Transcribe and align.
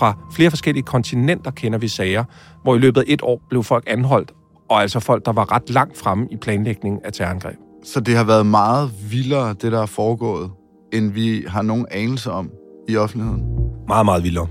Fra 0.00 0.14
flere 0.32 0.50
forskellige 0.50 0.82
kontinenter 0.82 1.50
kender 1.50 1.78
vi 1.78 1.88
sager, 1.88 2.24
hvor 2.62 2.76
i 2.76 2.78
løbet 2.78 3.00
af 3.00 3.04
et 3.08 3.22
år 3.22 3.40
blev 3.48 3.62
folk 3.62 3.84
anholdt, 3.86 4.32
og 4.70 4.82
altså 4.82 5.00
folk, 5.00 5.26
der 5.26 5.32
var 5.32 5.52
ret 5.52 5.70
langt 5.70 5.98
fremme 5.98 6.28
i 6.30 6.36
planlægningen 6.36 7.00
af 7.04 7.12
terrorangreb. 7.12 7.56
Så 7.84 8.00
det 8.00 8.16
har 8.16 8.24
været 8.24 8.46
meget 8.46 8.90
vildere, 9.10 9.48
det 9.48 9.72
der 9.72 9.82
er 9.82 9.86
foregået, 9.86 10.50
end 10.92 11.12
vi 11.12 11.44
har 11.48 11.62
nogen 11.62 11.86
anelse 11.90 12.30
om 12.30 12.50
i 12.88 12.96
offentligheden. 12.96 13.44
Meget, 13.88 14.04
meget 14.04 14.24
vildere. 14.24 14.46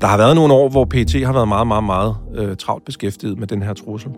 Der 0.00 0.06
har 0.06 0.16
været 0.16 0.34
nogle 0.34 0.54
år, 0.54 0.68
hvor 0.68 0.84
PT 0.84 1.12
har 1.26 1.32
været 1.32 1.48
meget, 1.48 1.66
meget, 1.66 1.84
meget 1.84 2.16
øh, 2.34 2.56
travlt 2.56 2.84
beskæftiget 2.84 3.38
med 3.38 3.46
den 3.46 3.62
her 3.62 3.74
trussel. 3.74 4.10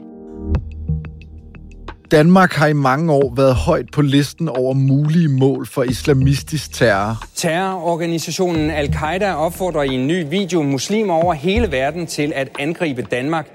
Danmark 2.14 2.52
har 2.52 2.66
i 2.66 2.72
mange 2.72 3.12
år 3.12 3.34
været 3.36 3.54
højt 3.54 3.86
på 3.92 4.02
listen 4.02 4.48
over 4.48 4.74
mulige 4.74 5.28
mål 5.28 5.66
for 5.66 5.82
islamistisk 5.82 6.72
terror. 6.72 7.24
Terrororganisationen 7.34 8.70
Al-Qaida 8.70 9.34
opfordrer 9.34 9.82
i 9.82 9.88
en 9.88 10.06
ny 10.06 10.30
video 10.30 10.62
muslimer 10.62 11.14
over 11.14 11.34
hele 11.34 11.72
verden 11.72 12.06
til 12.06 12.32
at 12.34 12.48
angribe 12.58 13.02
Danmark. 13.02 13.46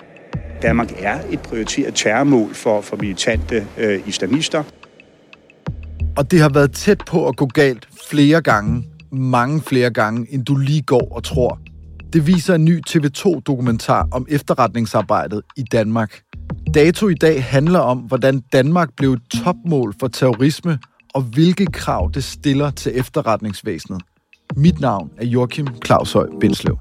Danmark 0.61 0.91
er 0.97 1.19
et 1.29 1.39
prioriteret 1.39 1.95
terrormål 1.95 2.53
for, 2.53 2.81
for 2.81 2.97
militante 2.97 3.67
øh, 3.77 4.07
islamister. 4.07 4.63
Og 6.17 6.31
det 6.31 6.41
har 6.41 6.49
været 6.49 6.71
tæt 6.71 7.01
på 7.07 7.27
at 7.27 7.35
gå 7.35 7.45
galt 7.45 7.87
flere 8.09 8.41
gange. 8.41 8.83
Mange 9.11 9.61
flere 9.61 9.89
gange, 9.89 10.33
end 10.33 10.45
du 10.45 10.55
lige 10.55 10.81
går 10.81 11.07
og 11.15 11.23
tror. 11.23 11.59
Det 12.13 12.27
viser 12.27 12.55
en 12.55 12.65
ny 12.65 12.81
TV2-dokumentar 12.89 14.07
om 14.11 14.25
efterretningsarbejdet 14.29 15.41
i 15.57 15.63
Danmark. 15.71 16.21
Dato 16.73 17.07
i 17.07 17.13
dag 17.13 17.43
handler 17.43 17.79
om, 17.79 17.97
hvordan 17.97 18.39
Danmark 18.53 18.89
blev 18.97 19.13
et 19.13 19.21
topmål 19.43 19.95
for 19.99 20.07
terrorisme, 20.07 20.79
og 21.13 21.21
hvilke 21.21 21.65
krav 21.65 22.11
det 22.13 22.23
stiller 22.23 22.71
til 22.71 22.91
efterretningsvæsenet. 22.95 24.01
Mit 24.55 24.79
navn 24.79 25.09
er 25.17 25.25
Joachim 25.25 25.67
Claushøj 25.85 26.27
Bindslev. 26.39 26.79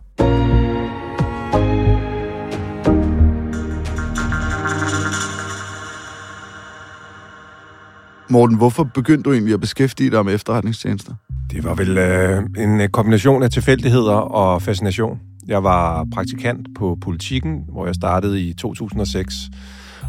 Morten, 8.30 8.56
hvorfor 8.56 8.84
begyndte 8.94 9.22
du 9.22 9.32
egentlig 9.32 9.54
at 9.54 9.60
beskæftige 9.60 10.10
dig 10.10 10.24
med 10.24 10.34
efterretningstjenester? 10.34 11.14
Det 11.50 11.64
var 11.64 11.74
vel 11.74 11.98
øh, 11.98 12.42
en 12.58 12.80
øh, 12.80 12.88
kombination 12.88 13.42
af 13.42 13.50
tilfældigheder 13.50 14.14
og 14.14 14.62
fascination. 14.62 15.20
Jeg 15.46 15.64
var 15.64 16.06
praktikant 16.14 16.66
på 16.78 16.98
Politiken, 17.00 17.64
hvor 17.68 17.86
jeg 17.86 17.94
startede 17.94 18.42
i 18.42 18.52
2006. 18.52 19.34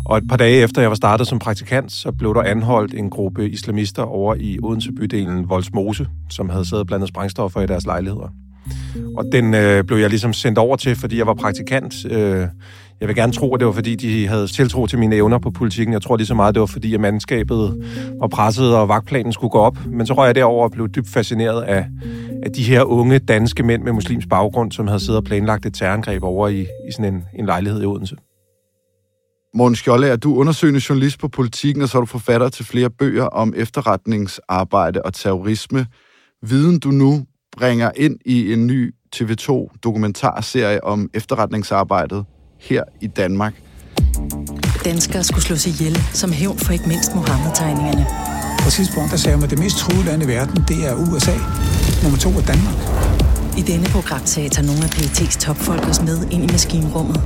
Og 0.06 0.18
et 0.18 0.24
par 0.30 0.38
dage 0.38 0.64
efter 0.64 0.82
jeg 0.82 0.90
var 0.90 0.96
startet 0.96 1.28
som 1.28 1.40
praktikant, 1.40 1.92
så 1.92 2.12
blev 2.12 2.34
der 2.34 2.42
anholdt 2.42 2.94
en 2.94 3.10
gruppe 3.10 3.50
islamister 3.50 4.04
over 4.04 4.36
i 4.36 4.60
Odense 4.64 4.92
bydelen 4.92 5.50
Voldsmose, 5.50 6.08
som 6.30 6.50
havde 6.50 6.66
siddet 6.66 6.88
blandet 6.88 7.10
sprængstoffer 7.10 7.62
i 7.62 7.68
deres 7.68 7.86
lejligheder. 7.86 8.34
Og 9.18 9.26
den 9.32 9.54
øh, 9.54 9.84
blev 9.84 9.98
jeg 9.98 10.10
ligesom 10.10 10.34
sendt 10.34 10.58
over 10.58 10.76
til, 10.76 10.96
fordi 10.96 11.18
jeg 11.18 11.28
var 11.28 11.34
praktikant. 11.34 12.06
Øh, 12.06 12.48
jeg 13.00 13.08
vil 13.08 13.16
gerne 13.16 13.34
tro, 13.34 13.54
at 13.54 13.60
det 13.60 13.68
var 13.68 13.74
fordi, 13.74 13.96
de 13.96 14.28
havde 14.28 14.48
tiltro 14.48 14.88
til 14.88 15.00
mine 15.00 15.16
evner 15.16 15.40
på 15.40 15.52
politikken. 15.52 15.94
Jeg 15.94 16.02
tror 16.02 16.18
lige 16.18 16.28
så 16.28 16.34
meget, 16.34 16.56
det 16.56 16.60
var 16.60 16.68
fordi, 16.68 16.94
at 16.94 17.00
mandskabet 17.00 17.88
var 18.20 18.28
presset, 18.28 18.76
og 18.76 18.90
vagtplanen 18.90 19.34
skulle 19.34 19.52
gå 19.52 19.58
op. 19.60 19.78
Men 19.86 20.06
så 20.06 20.14
røg 20.14 20.26
jeg 20.28 20.36
derover 20.36 20.64
og 20.64 20.72
blev 20.72 20.90
dybt 20.90 21.10
fascineret 21.10 21.62
af, 21.62 21.86
af 22.44 22.52
de 22.52 22.64
her 22.64 22.84
unge 22.84 23.20
danske 23.20 23.64
mænd 23.64 23.84
med 23.84 23.92
muslims 23.92 24.26
baggrund, 24.26 24.72
som 24.72 24.88
havde 24.88 25.00
siddet 25.00 25.18
og 25.18 25.24
planlagt 25.24 25.66
et 25.66 25.74
terrorangreb 25.74 26.24
over 26.24 26.48
i, 26.48 26.62
i 26.62 26.92
sådan 26.92 27.14
en, 27.14 27.24
en 27.36 27.46
lejlighed 27.46 27.82
i 27.82 27.86
Odense. 27.86 28.16
Morten 29.54 29.76
Skjolde, 29.76 30.08
er 30.08 30.16
du 30.16 30.36
undersøgende 30.36 30.82
journalist 30.90 31.20
på 31.20 31.28
politikken, 31.28 31.84
og 31.84 31.90
så 31.90 31.98
er 31.98 32.02
du 32.02 32.06
forfatter 32.06 32.50
til 32.50 32.66
flere 32.66 32.90
bøger 32.90 33.26
om 33.26 33.54
efterretningsarbejde 33.58 35.02
og 35.02 35.14
terrorisme. 35.14 35.86
Viden, 36.42 36.80
du 36.80 36.92
nu 36.92 37.26
bringer 37.58 37.92
ind 37.96 38.20
i 38.26 38.54
en 38.54 38.68
ny 38.68 38.94
TV2-dokumentarserie 39.16 40.84
om 40.84 41.10
efterretningsarbejdet 41.14 42.26
her 42.60 42.84
i 43.02 43.08
Danmark. 43.08 43.62
Danskere 44.86 45.24
skulle 45.24 45.44
slås 45.44 45.68
ihjel 45.68 45.98
som 46.14 46.32
hævn 46.32 46.58
for 46.58 46.74
ikke 46.74 46.88
mindst 46.88 47.16
Mohammed-tegningerne. 47.16 48.06
På 48.64 48.70
tidspunkt, 48.70 49.12
der 49.12 49.18
sagde 49.18 49.38
man, 49.38 49.44
at 49.44 49.50
det 49.50 49.60
mest 49.60 49.78
truede 49.78 50.06
land 50.06 50.24
i 50.24 50.28
verden, 50.28 50.64
det 50.68 50.88
er 50.88 50.94
USA. 50.94 51.38
Nummer 52.04 52.20
to 52.20 52.30
er 52.30 52.46
Danmark. 52.54 52.80
I 53.58 53.62
denne 53.62 53.86
programserie 53.86 54.50
tager 54.50 54.68
nogle 54.68 54.84
af 54.84 54.90
PET's 54.96 55.40
topfolk 55.40 55.84
os 55.90 56.02
med 56.02 56.18
ind 56.32 56.44
i 56.44 56.48
maskinrummet. 56.48 57.22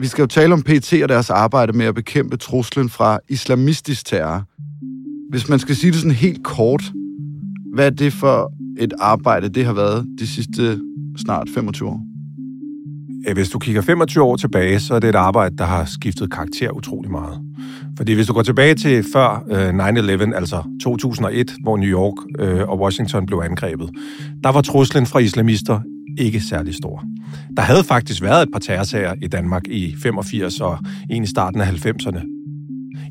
Vi 0.00 0.06
skal 0.06 0.22
jo 0.22 0.26
tale 0.26 0.52
om 0.52 0.62
PT 0.62 0.92
og 1.02 1.08
deres 1.08 1.30
arbejde 1.30 1.72
med 1.72 1.86
at 1.86 1.94
bekæmpe 1.94 2.36
truslen 2.36 2.88
fra 2.88 3.18
islamistisk 3.28 4.06
terror. 4.06 4.44
Hvis 5.30 5.48
man 5.48 5.58
skal 5.58 5.76
sige 5.76 5.90
det 5.90 6.00
sådan 6.00 6.14
helt 6.14 6.44
kort, 6.44 6.92
hvad 7.74 7.86
er 7.86 7.90
det 7.90 8.12
for 8.12 8.52
et 8.78 8.92
arbejde, 8.98 9.48
det 9.48 9.64
har 9.64 9.72
været 9.72 10.06
de 10.18 10.26
sidste 10.26 10.80
snart 11.16 11.48
25 11.54 11.88
år? 11.88 12.00
Hvis 13.34 13.50
du 13.50 13.58
kigger 13.58 13.82
25 13.82 14.24
år 14.24 14.36
tilbage, 14.36 14.80
så 14.80 14.94
er 14.94 14.98
det 14.98 15.08
et 15.08 15.14
arbejde, 15.14 15.56
der 15.56 15.64
har 15.64 15.84
skiftet 15.84 16.32
karakter 16.32 16.70
utrolig 16.70 17.10
meget. 17.10 17.40
Fordi 17.96 18.12
hvis 18.12 18.26
du 18.26 18.32
går 18.32 18.42
tilbage 18.42 18.74
til 18.74 19.04
før 19.12 19.44
øh, 19.50 19.88
9-11, 20.30 20.34
altså 20.34 20.62
2001, 20.82 21.54
hvor 21.62 21.76
New 21.76 21.88
York 21.88 22.14
øh, 22.38 22.68
og 22.68 22.80
Washington 22.80 23.26
blev 23.26 23.38
angrebet, 23.44 23.90
der 24.44 24.52
var 24.52 24.60
truslen 24.60 25.06
fra 25.06 25.18
islamister 25.18 25.80
ikke 26.18 26.40
særlig 26.40 26.74
stor. 26.74 27.04
Der 27.56 27.62
havde 27.62 27.84
faktisk 27.84 28.22
været 28.22 28.42
et 28.42 28.48
par 28.52 28.58
terrorsager 28.58 29.14
i 29.22 29.26
Danmark 29.26 29.68
i 29.68 29.94
85 30.02 30.60
og 30.60 30.78
en 31.10 31.22
i 31.22 31.26
starten 31.26 31.60
af 31.60 31.66
90'erne. 31.66 32.38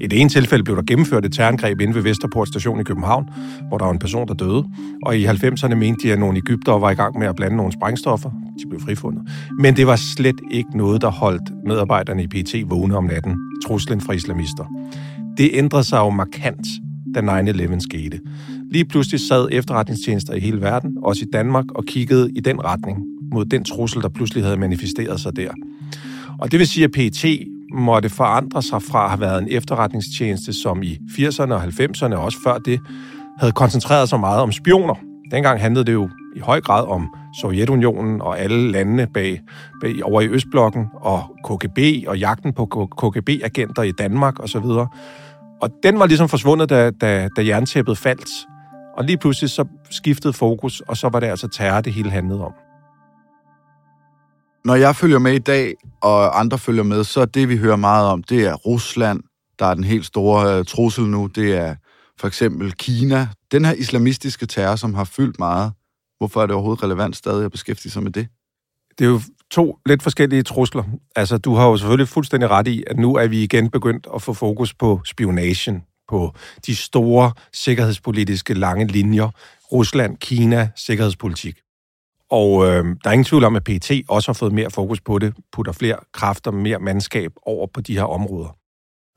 I 0.01 0.07
det 0.07 0.21
ene 0.21 0.29
tilfælde 0.29 0.63
blev 0.63 0.75
der 0.75 0.83
gennemført 0.83 1.25
et 1.25 1.31
terrorangreb 1.31 1.81
inde 1.81 1.95
ved 1.95 2.01
Vesterport 2.01 2.47
station 2.47 2.79
i 2.79 2.83
København, 2.83 3.25
hvor 3.67 3.77
der 3.77 3.85
var 3.85 3.91
en 3.91 3.99
person, 3.99 4.27
der 4.27 4.33
døde. 4.33 4.65
Og 5.05 5.17
i 5.17 5.25
90'erne 5.25 5.75
mente 5.75 6.07
de, 6.07 6.13
at 6.13 6.19
nogle 6.19 6.37
Ægypter 6.37 6.71
var 6.71 6.91
i 6.91 6.93
gang 6.93 7.19
med 7.19 7.27
at 7.27 7.35
blande 7.35 7.57
nogle 7.57 7.71
sprængstoffer. 7.71 8.29
De 8.29 8.69
blev 8.69 8.81
frifundet. 8.81 9.21
Men 9.59 9.75
det 9.75 9.87
var 9.87 9.95
slet 9.95 10.35
ikke 10.51 10.77
noget, 10.77 11.01
der 11.01 11.11
holdt 11.11 11.51
medarbejderne 11.65 12.23
i 12.23 12.27
PT 12.27 12.69
vågne 12.69 12.97
om 12.97 13.03
natten. 13.03 13.35
Truslen 13.67 14.01
fra 14.01 14.13
islamister. 14.13 14.65
Det 15.37 15.49
ændrede 15.53 15.83
sig 15.83 15.97
jo 15.97 16.09
markant, 16.09 16.67
da 17.15 17.19
9-11 17.19 17.79
skete. 17.79 18.19
Lige 18.71 18.85
pludselig 18.85 19.19
sad 19.27 19.47
efterretningstjenester 19.51 20.33
i 20.33 20.39
hele 20.39 20.61
verden, 20.61 20.97
også 21.03 21.25
i 21.25 21.29
Danmark, 21.33 21.65
og 21.75 21.85
kiggede 21.85 22.31
i 22.35 22.39
den 22.39 22.63
retning 22.63 22.97
mod 23.31 23.45
den 23.45 23.63
trussel, 23.63 24.01
der 24.01 24.09
pludselig 24.09 24.43
havde 24.43 24.57
manifesteret 24.57 25.19
sig 25.19 25.35
der. 25.35 25.51
Og 26.39 26.51
det 26.51 26.59
vil 26.59 26.67
sige, 26.67 26.83
at 26.83 26.91
PET 26.91 27.47
måtte 27.73 28.09
forandre 28.09 28.61
sig 28.61 28.81
fra 28.81 29.03
at 29.03 29.09
have 29.09 29.21
været 29.21 29.41
en 29.41 29.47
efterretningstjeneste, 29.51 30.53
som 30.53 30.83
i 30.83 30.97
80'erne 31.19 31.53
og 31.53 31.63
90'erne, 31.63 32.15
og 32.15 32.23
også 32.23 32.37
før 32.43 32.57
det, 32.57 32.79
havde 33.39 33.51
koncentreret 33.51 34.09
sig 34.09 34.19
meget 34.19 34.41
om 34.41 34.51
spioner. 34.51 34.95
Dengang 35.31 35.61
handlede 35.61 35.85
det 35.85 35.93
jo 35.93 36.09
i 36.35 36.39
høj 36.39 36.61
grad 36.61 36.87
om 36.87 37.07
Sovjetunionen 37.41 38.21
og 38.21 38.39
alle 38.39 38.71
landene 38.71 39.07
bag, 39.13 39.41
bag 39.81 40.03
over 40.03 40.21
i 40.21 40.27
Østblokken, 40.27 40.85
og 40.93 41.37
KGB 41.45 41.79
og 42.07 42.19
jagten 42.19 42.53
på 42.53 42.65
KGB-agenter 42.97 43.81
i 43.81 43.91
Danmark 43.91 44.43
osv. 44.43 44.65
Og 45.61 45.69
den 45.83 45.99
var 45.99 46.05
ligesom 46.05 46.29
forsvundet, 46.29 46.69
da, 46.69 46.91
da, 46.91 47.29
da 47.37 47.45
jerntæppet 47.45 47.97
faldt. 47.97 48.29
Og 48.97 49.03
lige 49.03 49.17
pludselig 49.17 49.49
så 49.49 49.65
skiftede 49.89 50.33
fokus, 50.33 50.81
og 50.81 50.97
så 50.97 51.09
var 51.09 51.19
det 51.19 51.27
altså 51.27 51.47
terror, 51.47 51.81
det 51.81 51.93
hele 51.93 52.09
handlede 52.09 52.45
om. 52.45 52.53
Når 54.65 54.75
jeg 54.75 54.95
følger 54.95 55.19
med 55.19 55.33
i 55.33 55.39
dag, 55.39 55.75
og 56.01 56.39
andre 56.39 56.57
følger 56.57 56.83
med, 56.83 57.03
så 57.03 57.21
er 57.21 57.25
det, 57.25 57.49
vi 57.49 57.57
hører 57.57 57.75
meget 57.75 58.07
om, 58.07 58.23
det 58.23 58.45
er 58.45 58.53
Rusland, 58.53 59.23
der 59.59 59.65
er 59.65 59.73
den 59.73 59.83
helt 59.83 60.05
store 60.05 60.59
uh, 60.59 60.65
trussel 60.65 61.05
nu. 61.05 61.27
Det 61.27 61.55
er 61.55 61.75
for 62.19 62.27
eksempel 62.27 62.71
Kina. 62.71 63.27
Den 63.51 63.65
her 63.65 63.73
islamistiske 63.73 64.45
terror, 64.45 64.75
som 64.75 64.93
har 64.93 65.03
fyldt 65.03 65.39
meget. 65.39 65.71
Hvorfor 66.17 66.41
er 66.41 66.45
det 66.45 66.55
overhovedet 66.55 66.83
relevant 66.83 67.15
stadig 67.15 67.45
at 67.45 67.51
beskæftige 67.51 67.91
sig 67.91 68.03
med 68.03 68.11
det? 68.11 68.27
Det 68.99 69.05
er 69.05 69.09
jo 69.09 69.21
to 69.51 69.77
lidt 69.85 70.03
forskellige 70.03 70.43
trusler. 70.43 70.83
Altså, 71.15 71.37
du 71.37 71.55
har 71.55 71.67
jo 71.67 71.77
selvfølgelig 71.77 72.07
fuldstændig 72.07 72.49
ret 72.49 72.67
i, 72.67 72.83
at 72.87 72.97
nu 72.97 73.15
er 73.15 73.27
vi 73.27 73.43
igen 73.43 73.69
begyndt 73.69 74.07
at 74.15 74.21
få 74.21 74.33
fokus 74.33 74.73
på 74.73 75.01
spionagen, 75.05 75.83
på 76.07 76.33
de 76.65 76.75
store 76.75 77.31
sikkerhedspolitiske 77.53 78.53
lange 78.53 78.87
linjer. 78.87 79.29
Rusland, 79.71 80.17
Kina, 80.17 80.69
sikkerhedspolitik. 80.75 81.55
Og 82.31 82.65
øh, 82.65 82.85
der 83.03 83.09
er 83.09 83.11
ingen 83.11 83.25
tvivl 83.25 83.43
om, 83.43 83.55
at 83.55 83.63
PT 83.63 83.91
også 84.09 84.27
har 84.29 84.33
fået 84.33 84.53
mere 84.53 84.71
fokus 84.71 85.01
på 85.01 85.19
det, 85.19 85.33
putter 85.51 85.71
flere 85.71 85.97
kræfter, 86.13 86.51
mere 86.51 86.79
mandskab 86.79 87.31
over 87.41 87.67
på 87.67 87.81
de 87.81 87.93
her 87.93 88.03
områder. 88.03 88.57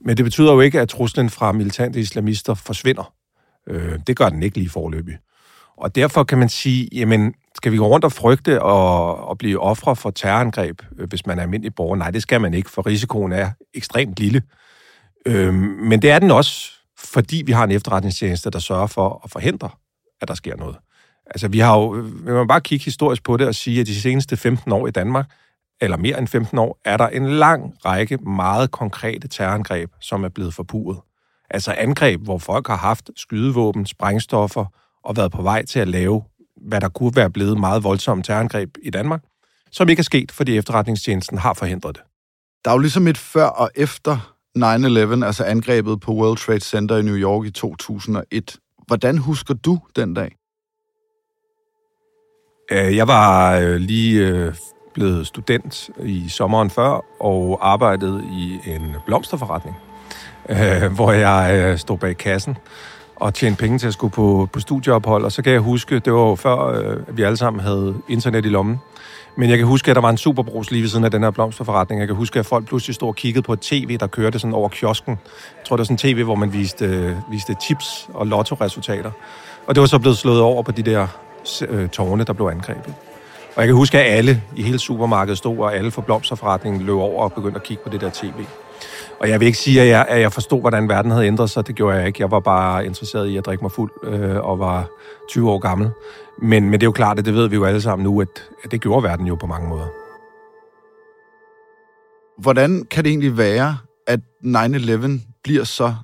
Men 0.05 0.17
det 0.17 0.25
betyder 0.25 0.53
jo 0.53 0.61
ikke, 0.61 0.81
at 0.81 0.89
truslen 0.89 1.31
fra 1.31 1.53
militante 1.53 2.01
islamister 2.01 2.55
forsvinder. 2.55 3.13
Øh, 3.69 3.99
det 4.07 4.17
gør 4.17 4.29
den 4.29 4.43
ikke 4.43 4.59
lige 4.59 4.71
forløbig. 4.71 5.19
Og 5.77 5.95
derfor 5.95 6.25
kan 6.25 6.39
man 6.39 6.49
sige, 6.49 6.89
jamen, 6.93 7.35
skal 7.57 7.73
vi 7.73 7.77
gå 7.77 7.87
rundt 7.87 8.05
og 8.05 8.13
frygte 8.13 8.63
og, 8.63 9.17
og 9.29 9.39
blive 9.39 9.61
ofre 9.61 9.97
for 9.97 10.11
terrorangreb, 10.11 10.83
øh, 10.99 11.09
hvis 11.09 11.27
man 11.27 11.39
er 11.39 11.43
almindelig 11.43 11.75
borger? 11.75 11.97
Nej, 11.97 12.11
det 12.11 12.23
skal 12.23 12.41
man 12.41 12.55
ikke, 12.55 12.71
for 12.71 12.87
risikoen 12.87 13.33
er 13.33 13.51
ekstremt 13.75 14.19
lille. 14.19 14.43
Øh, 15.27 15.55
men 15.55 16.03
det 16.03 16.11
er 16.11 16.19
den 16.19 16.31
også, 16.31 16.73
fordi 17.05 17.43
vi 17.47 17.53
har 17.53 17.65
en 17.65 17.71
efterretningstjeneste, 17.71 18.51
der 18.51 18.59
sørger 18.59 18.87
for 18.87 19.21
at 19.25 19.31
forhindre, 19.31 19.71
at 20.21 20.29
der 20.29 20.35
sker 20.35 20.57
noget. 20.57 20.77
Altså, 21.27 21.49
vi 21.49 21.59
har 21.59 21.79
jo, 21.79 21.89
vi 22.25 22.33
må 22.33 22.45
bare 22.45 22.61
kigge 22.61 22.85
historisk 22.85 23.23
på 23.23 23.37
det 23.37 23.47
og 23.47 23.55
sige, 23.55 23.81
at 23.81 23.87
de 23.87 24.01
seneste 24.01 24.37
15 24.37 24.73
år 24.73 24.87
i 24.87 24.91
Danmark, 24.91 25.31
eller 25.81 25.97
mere 25.97 26.19
end 26.19 26.29
15 26.29 26.59
år, 26.59 26.79
er 26.85 26.97
der 26.97 27.09
en 27.09 27.31
lang 27.31 27.75
række 27.85 28.17
meget 28.17 28.71
konkrete 28.71 29.29
terrorangreb, 29.29 29.91
som 30.01 30.25
er 30.25 30.29
blevet 30.29 30.55
forpuret. 30.55 30.99
Altså 31.51 31.73
angreb, 31.73 32.21
hvor 32.21 32.39
folk 32.39 32.67
har 32.67 32.77
haft 32.77 33.11
skydevåben, 33.17 33.87
sprængstoffer 33.87 34.65
og 35.05 35.17
været 35.17 35.33
på 35.33 35.43
vej 35.43 35.65
til 35.65 35.79
at 35.79 35.89
lave, 35.89 36.23
hvad 36.57 36.81
der 36.81 36.89
kunne 36.89 37.17
være 37.17 37.31
blevet 37.31 37.61
meget 37.61 37.85
voldsomme 37.85 38.23
terrorangreb 38.23 38.77
i 38.83 38.91
Danmark, 38.91 39.23
som 39.71 39.89
ikke 39.89 40.01
er 40.01 40.05
sket, 40.05 40.33
fordi 40.33 40.57
efterretningstjenesten 40.57 41.39
har 41.39 41.55
forhindret 41.55 41.97
det. 41.97 42.05
Der 42.65 42.71
er 42.71 42.75
jo 42.75 42.79
ligesom 42.79 43.07
et 43.07 43.19
før 43.19 43.47
og 43.47 43.71
efter 43.75 44.30
9-11, 44.59 45.25
altså 45.25 45.45
angrebet 45.45 46.01
på 46.01 46.13
World 46.13 46.37
Trade 46.37 46.61
Center 46.61 46.97
i 46.97 47.03
New 47.03 47.17
York 47.17 47.47
i 47.47 47.51
2001. 47.51 48.57
Hvordan 48.87 49.19
husker 49.19 49.55
du 49.55 49.79
den 49.97 50.15
dag? 50.15 50.37
Øh, 52.71 52.97
jeg 52.97 53.09
var 53.09 53.57
øh, 53.57 53.77
lige 53.77 54.29
øh, 54.29 54.55
blevet 54.95 55.27
student 55.27 55.91
i 56.03 56.29
sommeren 56.29 56.71
før 56.71 57.05
og 57.21 57.59
arbejdede 57.73 58.25
i 58.33 58.61
en 58.67 58.97
blomsterforretning, 59.07 59.77
hvor 60.97 61.13
jeg 61.13 61.81
stod 61.81 61.99
bag 61.99 62.17
kassen 62.17 62.57
og 63.17 63.35
tjente 63.35 63.61
penge 63.61 63.79
til 63.79 63.87
at 63.87 63.93
skulle 63.93 64.13
på, 64.13 64.49
på 64.53 64.61
studieophold. 64.61 65.25
Og 65.25 65.33
så 65.33 65.43
kan 65.43 65.53
jeg 65.53 65.61
huske, 65.61 65.99
det 65.99 66.13
var 66.13 66.29
jo 66.29 66.35
før, 66.35 66.57
at 66.57 67.17
vi 67.17 67.23
alle 67.23 67.37
sammen 67.37 67.61
havde 67.61 67.95
internet 68.09 68.45
i 68.45 68.49
lommen. 68.49 68.81
Men 69.37 69.51
jeg 69.51 69.59
kan 69.59 69.67
huske, 69.67 69.91
at 69.91 69.95
der 69.95 70.01
var 70.03 70.11
en 70.11 70.17
superbrus 70.17 70.71
lige 70.71 70.83
ved 70.83 70.89
siden 70.89 71.05
af 71.05 71.11
den 71.11 71.23
her 71.23 71.31
blomsterforretning. 71.31 72.01
Jeg 72.01 72.09
kan 72.09 72.17
huske, 72.17 72.39
at 72.39 72.47
folk 72.47 72.67
pludselig 72.67 72.95
stod 72.95 73.09
og 73.09 73.17
kiggede 73.17 73.43
på 73.43 73.53
et 73.53 73.61
tv, 73.61 73.97
der 73.99 74.07
kørte 74.07 74.39
sådan 74.39 74.55
over 74.55 74.69
kiosken. 74.69 75.19
Jeg 75.59 75.65
tror, 75.67 75.77
det 75.77 75.81
var 75.81 75.85
sådan 75.85 75.95
en 75.95 76.17
tv, 76.17 76.25
hvor 76.25 76.35
man 76.35 76.53
viste, 76.53 76.85
øh, 76.85 77.13
viste 77.31 77.57
tips 77.69 78.09
og 78.15 78.27
lotto-resultater. 78.27 79.11
Og 79.67 79.75
det 79.75 79.81
var 79.81 79.87
så 79.87 79.99
blevet 79.99 80.19
slået 80.19 80.41
over 80.41 80.63
på 80.63 80.73
de 80.73 80.83
der 80.83 81.07
øh, 81.69 81.89
tårne, 81.89 82.25
der 82.25 82.33
blev 82.33 82.47
angrebet. 82.47 82.95
Og 83.57 83.63
jeg 83.63 83.67
kan 83.67 83.77
huske, 83.77 83.99
at 83.99 84.17
alle 84.17 84.43
i 84.57 84.63
hele 84.63 84.79
supermarkedet 84.79 85.39
stod, 85.39 85.59
og 85.59 85.77
alle 85.77 85.91
for 85.91 86.03
blomsterforretningen 86.03 86.83
løb 86.83 86.97
over 86.97 87.23
og 87.23 87.33
begyndte 87.33 87.57
at 87.57 87.63
kigge 87.63 87.83
på 87.83 87.89
det 87.89 88.01
der 88.01 88.11
tv. 88.13 88.45
Og 89.21 89.29
jeg 89.29 89.41
vil 89.41 89.47
ikke 89.47 89.59
sige, 89.59 89.81
at 89.81 89.89
jeg, 89.89 90.07
at 90.09 90.21
jeg 90.21 90.33
forstod, 90.33 90.61
hvordan 90.61 90.89
verden 90.89 91.11
havde 91.11 91.27
ændret 91.27 91.51
sig. 91.51 91.67
Det 91.67 91.75
gjorde 91.75 91.97
jeg 91.97 92.07
ikke. 92.07 92.23
Jeg 92.23 92.31
var 92.31 92.41
bare 92.41 92.87
interesseret 92.87 93.29
i 93.29 93.37
at 93.37 93.47
drikke 93.47 93.65
mig 93.65 93.73
fuld 93.73 93.93
øh, 94.03 94.37
og 94.37 94.59
var 94.59 94.89
20 95.29 95.51
år 95.51 95.59
gammel. 95.59 95.91
Men, 96.43 96.65
men 96.65 96.73
det 96.73 96.83
er 96.83 96.87
jo 96.87 96.93
klart, 96.93 97.19
at 97.19 97.25
det 97.25 97.35
ved 97.35 97.49
vi 97.49 97.57
jo 97.57 97.65
alle 97.65 97.81
sammen 97.81 98.05
nu, 98.05 98.21
at, 98.21 98.29
at 98.65 98.71
det 98.71 98.81
gjorde 98.81 99.03
verden 99.03 99.27
jo 99.27 99.35
på 99.35 99.47
mange 99.47 99.69
måder. 99.69 99.87
Hvordan 102.43 102.85
kan 102.91 103.05
det 103.05 103.11
egentlig 103.11 103.37
være, 103.37 103.79
at 104.07 104.21
9-11 104.45 105.21
bliver 105.45 105.65
så 105.65 105.95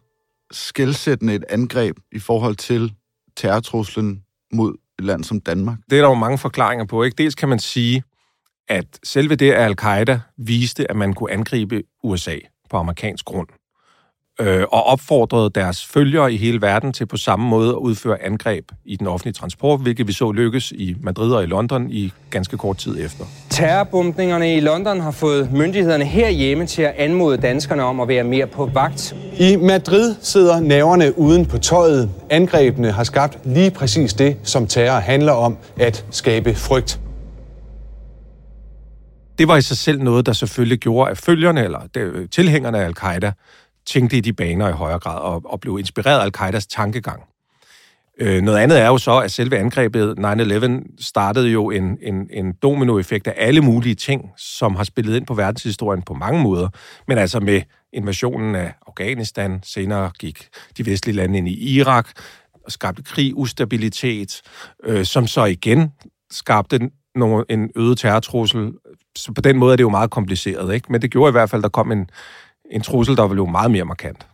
skældsættende 0.50 1.34
et 1.34 1.44
angreb 1.48 1.96
i 2.12 2.18
forhold 2.18 2.56
til 2.56 2.92
terrortruslen 3.36 4.22
mod 4.52 4.74
et 4.98 5.04
land 5.04 5.24
som 5.24 5.40
Danmark? 5.40 5.78
Det 5.90 5.98
er 5.98 6.02
der 6.02 6.08
jo 6.08 6.14
mange 6.14 6.38
forklaringer 6.38 6.84
på. 6.84 7.02
Ikke? 7.02 7.14
Dels 7.18 7.34
kan 7.34 7.48
man 7.48 7.58
sige, 7.58 8.02
at 8.68 8.86
selve 9.04 9.34
det, 9.34 9.52
at 9.52 9.64
al-Qaida 9.64 10.20
viste, 10.38 10.90
at 10.90 10.96
man 10.96 11.14
kunne 11.14 11.32
angribe 11.32 11.82
USA 12.02 12.36
på 12.70 12.76
amerikansk 12.76 13.24
grund, 13.24 13.48
øh, 14.40 14.64
og 14.72 14.84
opfordrede 14.86 15.50
deres 15.50 15.86
følgere 15.86 16.32
i 16.32 16.36
hele 16.36 16.62
verden 16.62 16.92
til 16.92 17.06
på 17.06 17.16
samme 17.16 17.48
måde 17.48 17.68
at 17.68 17.76
udføre 17.76 18.22
angreb 18.22 18.64
i 18.84 18.96
den 18.96 19.06
offentlige 19.06 19.32
transport, 19.32 19.80
hvilket 19.80 20.08
vi 20.08 20.12
så 20.12 20.32
lykkes 20.32 20.72
i 20.72 20.96
Madrid 21.00 21.32
og 21.32 21.42
i 21.42 21.46
London 21.46 21.90
i 21.90 22.12
ganske 22.30 22.56
kort 22.56 22.76
tid 22.76 23.04
efter. 23.04 23.24
Terrorbombningerne 23.50 24.56
i 24.56 24.60
London 24.60 25.00
har 25.00 25.10
fået 25.10 25.52
myndighederne 25.52 26.04
herhjemme 26.04 26.66
til 26.66 26.82
at 26.82 26.94
anmode 26.96 27.36
danskerne 27.36 27.82
om 27.84 28.00
at 28.00 28.08
være 28.08 28.24
mere 28.24 28.46
på 28.46 28.70
vagt. 28.74 29.16
I 29.38 29.56
Madrid 29.56 30.14
sidder 30.20 30.60
næverne 30.60 31.18
uden 31.18 31.46
på 31.46 31.58
tøjet. 31.58 32.10
Angrebene 32.30 32.90
har 32.90 33.04
skabt 33.04 33.38
lige 33.44 33.70
præcis 33.70 34.14
det, 34.14 34.36
som 34.42 34.66
terror 34.66 34.98
handler 34.98 35.32
om, 35.32 35.56
at 35.76 36.06
skabe 36.10 36.54
frygt. 36.54 37.00
Det 39.38 39.48
var 39.48 39.56
i 39.56 39.62
sig 39.62 39.76
selv 39.76 40.02
noget, 40.02 40.26
der 40.26 40.32
selvfølgelig 40.32 40.78
gjorde, 40.78 41.10
at 41.10 41.18
følgerne 41.18 41.64
eller 41.64 41.80
øh, 41.96 42.28
tilhængerne 42.28 42.78
af 42.78 42.84
al-Qaida 42.84 43.32
tænkte 43.86 44.16
i 44.16 44.20
de 44.20 44.32
baner 44.32 44.68
i 44.68 44.72
højere 44.72 44.98
grad 44.98 45.20
og, 45.20 45.42
og 45.44 45.60
blev 45.60 45.78
inspireret 45.78 46.20
af 46.20 46.24
al-Qaidas 46.24 46.66
tankegang. 46.66 47.22
Øh, 48.20 48.42
noget 48.42 48.58
andet 48.58 48.80
er 48.80 48.86
jo 48.86 48.98
så, 48.98 49.18
at 49.18 49.30
selve 49.30 49.58
angrebet 49.58 50.14
9-11 50.18 50.96
startede 51.00 51.48
jo 51.48 51.70
en, 51.70 51.98
en, 52.02 52.28
en 52.30 52.52
dominoeffekt 52.52 53.26
af 53.26 53.34
alle 53.36 53.60
mulige 53.60 53.94
ting, 53.94 54.30
som 54.38 54.76
har 54.76 54.84
spillet 54.84 55.16
ind 55.16 55.26
på 55.26 55.34
verdenshistorien 55.34 56.02
på 56.02 56.14
mange 56.14 56.42
måder, 56.42 56.68
men 57.08 57.18
altså 57.18 57.40
med 57.40 57.62
invasionen 57.92 58.54
af 58.54 58.74
Afghanistan, 58.86 59.60
senere 59.64 60.10
gik 60.18 60.48
de 60.76 60.86
vestlige 60.86 61.16
lande 61.16 61.38
ind 61.38 61.48
i 61.48 61.74
Irak, 61.78 62.08
og 62.64 62.72
skabte 62.72 63.02
krig, 63.02 63.36
ustabilitet, 63.36 64.42
øh, 64.84 65.04
som 65.04 65.26
så 65.26 65.44
igen 65.44 65.92
skabte 66.30 66.90
nogle, 67.14 67.44
en 67.48 67.70
øget 67.76 67.98
terrortrussel. 67.98 68.72
Så 69.16 69.32
på 69.32 69.40
den 69.40 69.56
måde 69.56 69.72
er 69.72 69.76
det 69.76 69.82
jo 69.82 69.88
meget 69.88 70.10
kompliceret, 70.10 70.74
ikke? 70.74 70.92
Men 70.92 71.02
det 71.02 71.10
gjorde 71.10 71.28
i 71.28 71.32
hvert 71.32 71.50
fald, 71.50 71.60
at 71.60 71.62
der 71.62 71.68
kom 71.68 71.92
en, 71.92 72.10
en 72.70 72.80
trussel, 72.80 73.16
der 73.16 73.28
blev 73.28 73.46
meget 73.46 73.70
mere 73.70 73.84
markant. 73.84 74.26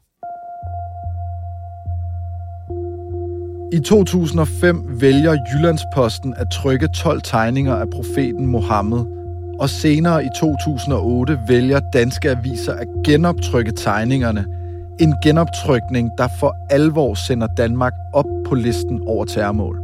I 3.72 3.80
2005 3.80 5.00
vælger 5.00 5.36
Jyllandsposten 5.52 6.34
at 6.36 6.46
trykke 6.52 6.88
12 6.94 7.20
tegninger 7.24 7.76
af 7.76 7.90
profeten 7.90 8.46
Mohammed, 8.46 9.04
og 9.60 9.70
senere 9.70 10.24
i 10.24 10.28
2008 10.40 11.38
vælger 11.48 11.80
danske 11.92 12.30
aviser 12.30 12.74
at 12.74 12.86
genoptrykke 13.04 13.72
tegningerne. 13.72 14.46
En 15.00 15.14
genoptrykning, 15.24 16.10
der 16.18 16.28
for 16.40 16.56
alvor 16.70 17.14
sender 17.14 17.46
Danmark 17.56 17.92
op 18.12 18.24
på 18.46 18.54
listen 18.54 19.02
over 19.06 19.24
terrormål. 19.24 19.80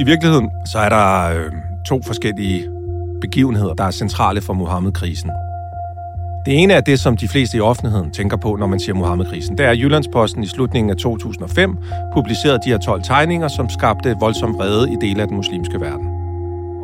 I 0.00 0.04
virkeligheden 0.04 0.50
så 0.66 0.78
er 0.78 0.88
der 0.88 1.38
øh, 1.38 1.52
to 1.86 2.02
forskellige 2.02 2.73
begivenheder, 3.26 3.74
der 3.74 3.84
er 3.84 3.90
centrale 3.90 4.40
for 4.40 4.52
Mohammed-krisen. 4.52 5.30
Det 6.46 6.62
ene 6.62 6.72
er 6.72 6.80
det, 6.80 7.00
som 7.00 7.16
de 7.16 7.28
fleste 7.28 7.56
i 7.56 7.60
offentligheden 7.60 8.10
tænker 8.10 8.36
på, 8.36 8.56
når 8.56 8.66
man 8.66 8.80
siger 8.80 8.94
Mohammed-krisen. 8.94 9.58
Det 9.58 9.66
er, 9.66 9.70
at 9.70 9.78
Jyllandsposten 9.78 10.42
i 10.42 10.46
slutningen 10.46 10.90
af 10.90 10.96
2005 10.96 11.76
publicerede 12.14 12.58
de 12.64 12.70
her 12.70 12.78
12 12.78 13.02
tegninger, 13.02 13.48
som 13.48 13.68
skabte 13.68 14.16
voldsom 14.20 14.54
vrede 14.54 14.92
i 14.92 14.96
dele 15.00 15.22
af 15.22 15.28
den 15.28 15.36
muslimske 15.36 15.80
verden. 15.80 16.08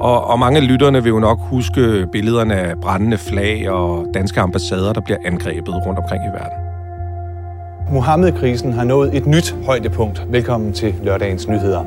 Og, 0.01 0.25
og 0.25 0.39
mange 0.39 0.61
af 0.61 0.69
lytterne 0.69 1.03
vil 1.03 1.11
jo 1.11 1.19
nok 1.19 1.39
huske 1.41 2.07
billederne 2.13 2.55
af 2.55 2.81
brændende 2.83 3.19
flag 3.19 3.71
og 3.71 4.07
danske 4.15 4.41
ambassader, 4.41 4.93
der 4.93 5.01
bliver 5.01 5.19
angrebet 5.25 5.75
rundt 5.87 5.99
omkring 5.99 6.23
i 6.25 6.33
verden. 6.39 6.70
Mohammed-krisen 7.93 8.73
har 8.73 8.85
nået 8.85 9.17
et 9.17 9.27
nyt 9.27 9.57
højdepunkt. 9.67 10.23
Velkommen 10.29 10.73
til 10.73 10.95
lørdagens 11.03 11.49
nyheder. 11.49 11.85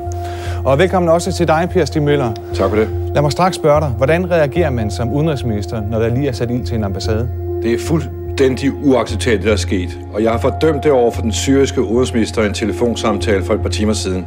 Og 0.64 0.78
velkommen 0.78 1.08
også 1.08 1.32
til 1.32 1.48
dig, 1.48 1.68
Per 1.72 1.84
Stig 1.84 2.02
Møller. 2.02 2.32
Tak 2.54 2.70
for 2.70 2.76
det. 2.76 2.88
Lad 3.14 3.22
mig 3.22 3.32
straks 3.32 3.56
spørge 3.56 3.80
dig, 3.80 3.88
hvordan 3.88 4.30
reagerer 4.30 4.70
man 4.70 4.90
som 4.90 5.12
udenrigsminister, 5.12 5.80
når 5.90 5.98
der 5.98 6.08
lige 6.08 6.28
er 6.28 6.32
sat 6.32 6.50
ild 6.50 6.66
til 6.66 6.76
en 6.76 6.84
ambassade? 6.84 7.28
Det 7.62 7.72
er 7.72 7.78
fuldstændig 7.88 8.72
uacceptabelt, 8.84 9.42
det 9.42 9.46
der 9.46 9.52
er 9.52 9.56
sket. 9.56 9.98
Og 10.14 10.22
jeg 10.22 10.30
har 10.30 10.38
fordømt 10.38 10.84
det 10.84 10.92
over 10.92 11.10
for 11.10 11.22
den 11.22 11.32
syriske 11.32 11.82
udenrigsminister 11.82 12.42
i 12.42 12.46
en 12.46 12.54
telefonsamtale 12.54 13.44
for 13.44 13.54
et 13.54 13.62
par 13.62 13.68
timer 13.68 13.92
siden. 13.92 14.26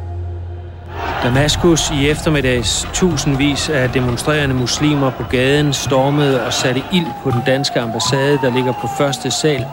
Damaskus 1.22 1.90
i 1.90 2.08
eftermiddags 2.08 2.88
tusindvis 2.94 3.68
af 3.68 3.90
demonstrerende 3.90 4.54
muslimer 4.54 5.10
på 5.10 5.22
gaden 5.30 5.72
stormede 5.72 6.46
og 6.46 6.52
satte 6.52 6.82
ild 6.92 7.06
på 7.22 7.30
den 7.30 7.40
danske 7.46 7.80
ambassade, 7.80 8.38
der 8.42 8.54
ligger 8.54 8.72
på 8.72 8.88
første 8.98 9.30
sal 9.30 9.66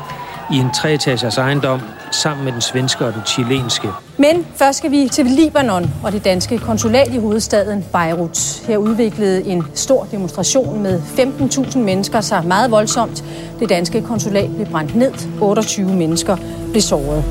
i 0.51 0.57
en 0.57 0.71
treetagers 0.73 1.37
ejendom 1.37 1.81
sammen 2.11 2.45
med 2.45 2.53
den 2.53 2.61
svenske 2.61 3.05
og 3.05 3.13
den 3.13 3.21
chilenske. 3.25 3.87
Men 4.17 4.47
først 4.55 4.77
skal 4.77 4.91
vi 4.91 5.09
til 5.11 5.25
Libanon 5.25 5.91
og 6.03 6.11
det 6.11 6.25
danske 6.25 6.57
konsulat 6.57 7.13
i 7.13 7.17
hovedstaden 7.17 7.85
Beirut. 7.91 8.61
Her 8.67 8.77
udviklede 8.77 9.45
en 9.45 9.63
stor 9.73 10.03
demonstration 10.11 10.83
med 10.83 11.01
15.000 11.01 11.77
mennesker 11.77 12.21
sig 12.21 12.47
meget 12.47 12.71
voldsomt. 12.71 13.23
Det 13.59 13.69
danske 13.69 14.01
konsulat 14.01 14.55
blev 14.55 14.67
brændt 14.67 14.95
ned. 14.95 15.13
28 15.41 15.95
mennesker 15.95 16.37
blev 16.71 16.81
såret. 16.81 17.23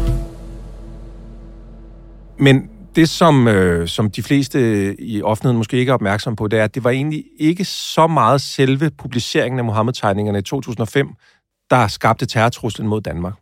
Men 2.38 2.62
det, 2.96 3.08
som, 3.08 3.48
øh, 3.48 3.88
som 3.88 4.10
de 4.10 4.22
fleste 4.22 4.60
i 5.00 5.22
offentligheden 5.22 5.56
måske 5.56 5.76
ikke 5.76 5.90
er 5.90 5.94
opmærksom 5.94 6.36
på, 6.36 6.48
det 6.48 6.58
er, 6.58 6.64
at 6.64 6.74
det 6.74 6.84
var 6.84 6.90
egentlig 6.90 7.24
ikke 7.38 7.64
så 7.64 8.06
meget 8.06 8.40
selve 8.40 8.90
publiceringen 8.90 9.58
af 9.58 9.64
Mohammed-tegningerne 9.64 10.38
i 10.38 10.42
2005, 10.42 11.08
der 11.70 11.88
skabte 11.88 12.26
terrortruslen 12.26 12.88
mod 12.88 13.00
Danmark. 13.00 13.34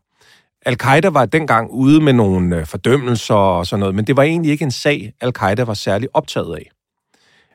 Al-Qaida 0.67 1.09
var 1.09 1.26
dengang 1.26 1.71
ude 1.71 2.00
med 2.00 2.12
nogle 2.12 2.57
øh, 2.57 2.67
fordømmelser 2.67 3.35
og 3.35 3.67
sådan 3.67 3.81
noget, 3.81 3.95
men 3.95 4.07
det 4.07 4.17
var 4.17 4.23
egentlig 4.23 4.52
ikke 4.52 4.64
en 4.64 4.71
sag, 4.71 5.12
Al-Qaida 5.21 5.64
var 5.64 5.75
særlig 5.75 6.09
optaget 6.14 6.57
af. 6.57 6.71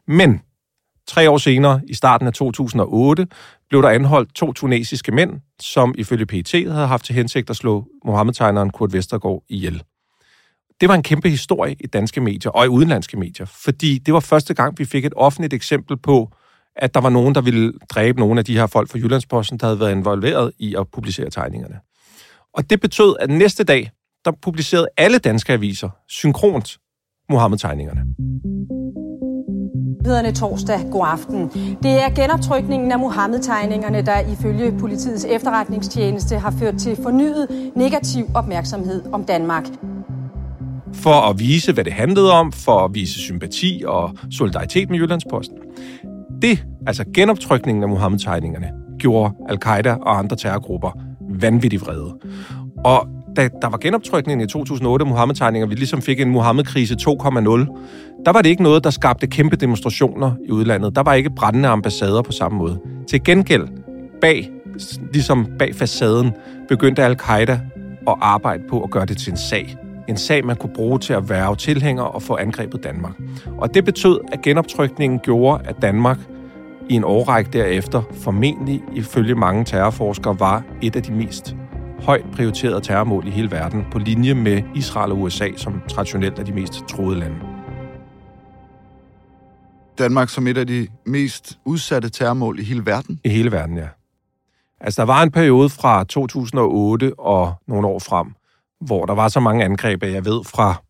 Men 0.07 0.41
tre 1.07 1.29
år 1.29 1.37
senere, 1.37 1.81
i 1.87 1.93
starten 1.93 2.27
af 2.27 2.33
2008, 2.33 3.27
blev 3.69 3.81
der 3.81 3.89
anholdt 3.89 4.35
to 4.35 4.53
tunesiske 4.53 5.11
mænd, 5.11 5.31
som 5.61 5.95
ifølge 5.97 6.25
PET 6.25 6.51
havde 6.51 6.87
haft 6.87 7.05
til 7.05 7.15
hensigt 7.15 7.49
at 7.49 7.55
slå 7.55 7.87
Mohammed-tegneren 8.05 8.69
Kurt 8.69 8.93
Vestergaard 8.93 9.43
ihjel. 9.49 9.83
det 10.81 10.89
var 10.89 10.95
en 10.95 11.03
kæmpe 11.03 11.29
historie 11.29 11.75
i 11.79 11.87
danske 11.87 12.21
medier 12.21 12.51
og 12.51 12.65
i 12.65 12.67
udenlandske 12.67 13.17
medier, 13.17 13.45
fordi 13.45 13.97
det 13.97 14.13
var 14.13 14.19
første 14.19 14.53
gang, 14.53 14.79
vi 14.79 14.85
fik 14.85 15.05
et 15.05 15.13
offentligt 15.15 15.53
eksempel 15.53 15.97
på, 15.97 16.31
at 16.77 16.93
der 16.93 17.01
var 17.01 17.09
nogen, 17.09 17.35
der 17.35 17.41
ville 17.41 17.73
dræbe 17.89 18.19
nogle 18.19 18.39
af 18.39 18.45
de 18.45 18.57
her 18.57 18.67
folk 18.67 18.89
fra 18.89 18.97
Jyllandsposten, 18.97 19.57
der 19.57 19.65
havde 19.65 19.79
været 19.79 19.91
involveret 19.91 20.51
i 20.59 20.75
at 20.75 20.87
publicere 20.93 21.29
tegningerne. 21.29 21.75
Og 22.53 22.69
det 22.69 22.81
betød, 22.81 23.15
at 23.19 23.29
næste 23.29 23.63
dag, 23.63 23.91
der 24.25 24.31
publicerede 24.41 24.87
alle 24.97 25.17
danske 25.17 25.53
aviser 25.53 25.89
synkront 26.07 26.77
Mohammed-tegningerne. 27.29 28.01
Nyhederne 30.03 30.31
torsdag. 30.31 30.79
God 30.91 31.05
aften. 31.07 31.49
Det 31.83 31.91
er 31.91 32.09
genoptrykningen 32.15 32.91
af 32.91 32.99
Mohammed-tegningerne, 32.99 34.01
der 34.01 34.19
ifølge 34.19 34.79
politiets 34.79 35.25
efterretningstjeneste 35.25 36.37
har 36.37 36.51
ført 36.59 36.77
til 36.77 36.95
fornyet 37.03 37.71
negativ 37.75 38.25
opmærksomhed 38.35 39.05
om 39.13 39.23
Danmark. 39.23 39.65
For 40.93 41.29
at 41.29 41.39
vise, 41.39 41.73
hvad 41.73 41.83
det 41.83 41.93
handlede 41.93 42.31
om, 42.31 42.51
for 42.51 42.85
at 42.85 42.93
vise 42.93 43.19
sympati 43.19 43.83
og 43.87 44.17
solidaritet 44.31 44.89
med 44.89 44.99
Jyllandsposten. 44.99 45.57
Det, 46.41 46.65
altså 46.87 47.03
genoptrykningen 47.13 47.83
af 47.83 47.89
Mohammed-tegningerne, 47.89 48.71
gjorde 48.99 49.33
al-Qaida 49.49 49.93
og 49.93 50.17
andre 50.17 50.35
terrorgrupper 50.35 50.91
vanvittigt 51.41 51.81
vrede. 51.81 52.15
Og 52.85 53.07
da 53.35 53.49
der 53.61 53.69
var 53.69 53.77
genoptrykningen 53.77 54.47
i 54.47 54.49
2008 54.49 55.03
af 55.03 55.09
Mohammed-tegninger, 55.09 55.67
vi 55.67 55.75
ligesom 55.75 56.01
fik 56.01 56.19
en 56.19 56.29
Mohammed-krise 56.29 56.95
2.0, 57.01 57.09
der 58.25 58.31
var 58.31 58.41
det 58.41 58.49
ikke 58.49 58.63
noget, 58.63 58.83
der 58.83 58.89
skabte 58.89 59.27
kæmpe 59.27 59.55
demonstrationer 59.55 60.31
i 60.47 60.51
udlandet. 60.51 60.95
Der 60.95 61.03
var 61.03 61.13
ikke 61.13 61.29
brændende 61.29 61.69
ambassader 61.69 62.21
på 62.21 62.31
samme 62.31 62.57
måde. 62.57 62.79
Til 63.09 63.23
gengæld, 63.23 63.67
bag, 64.21 64.49
ligesom 65.13 65.47
bag 65.59 65.75
facaden, 65.75 66.31
begyndte 66.69 67.03
al-Qaida 67.03 67.59
at 68.07 68.15
arbejde 68.21 68.63
på 68.69 68.81
at 68.81 68.89
gøre 68.89 69.05
det 69.05 69.17
til 69.17 69.31
en 69.31 69.37
sag. 69.37 69.77
En 70.07 70.17
sag, 70.17 70.45
man 70.45 70.55
kunne 70.55 70.73
bruge 70.73 70.99
til 70.99 71.13
at 71.13 71.29
værve 71.29 71.55
tilhænger 71.55 72.03
og 72.03 72.23
få 72.23 72.35
angrebet 72.35 72.83
Danmark. 72.83 73.13
Og 73.57 73.73
det 73.73 73.85
betød, 73.85 74.19
at 74.31 74.41
genoptrykningen 74.41 75.19
gjorde, 75.19 75.67
at 75.67 75.81
Danmark 75.81 76.17
i 76.89 76.93
en 76.93 77.03
årrække 77.03 77.51
derefter, 77.53 78.01
formentlig 78.11 78.83
ifølge 78.93 79.35
mange 79.35 79.65
terrorforskere, 79.65 80.39
var 80.39 80.63
et 80.81 80.95
af 80.95 81.03
de 81.03 81.11
mest 81.11 81.55
højt 81.99 82.25
prioriterede 82.33 82.81
terrormål 82.81 83.27
i 83.27 83.31
hele 83.31 83.51
verden, 83.51 83.85
på 83.91 83.99
linje 83.99 84.33
med 84.33 84.63
Israel 84.75 85.11
og 85.11 85.21
USA, 85.21 85.49
som 85.55 85.81
traditionelt 85.89 86.39
er 86.39 86.43
de 86.43 86.53
mest 86.53 86.73
troede 86.87 87.19
lande. 87.19 87.35
Danmark 89.97 90.29
som 90.29 90.47
et 90.47 90.57
af 90.57 90.67
de 90.67 90.87
mest 91.05 91.59
udsatte 91.65 92.09
terrormål 92.09 92.59
i 92.59 92.63
hele 92.63 92.85
verden? 92.85 93.19
I 93.23 93.29
hele 93.29 93.51
verden, 93.51 93.77
ja. 93.77 93.87
Altså, 94.81 95.01
der 95.01 95.05
var 95.05 95.23
en 95.23 95.31
periode 95.31 95.69
fra 95.69 96.03
2008 96.03 97.19
og 97.19 97.53
nogle 97.67 97.87
år 97.87 97.99
frem, 97.99 98.27
hvor 98.81 99.05
der 99.05 99.13
var 99.13 99.27
så 99.27 99.39
mange 99.39 99.65
angreb, 99.65 100.03
at 100.03 100.13
jeg 100.13 100.25
ved 100.25 100.43
fra, 100.43 100.81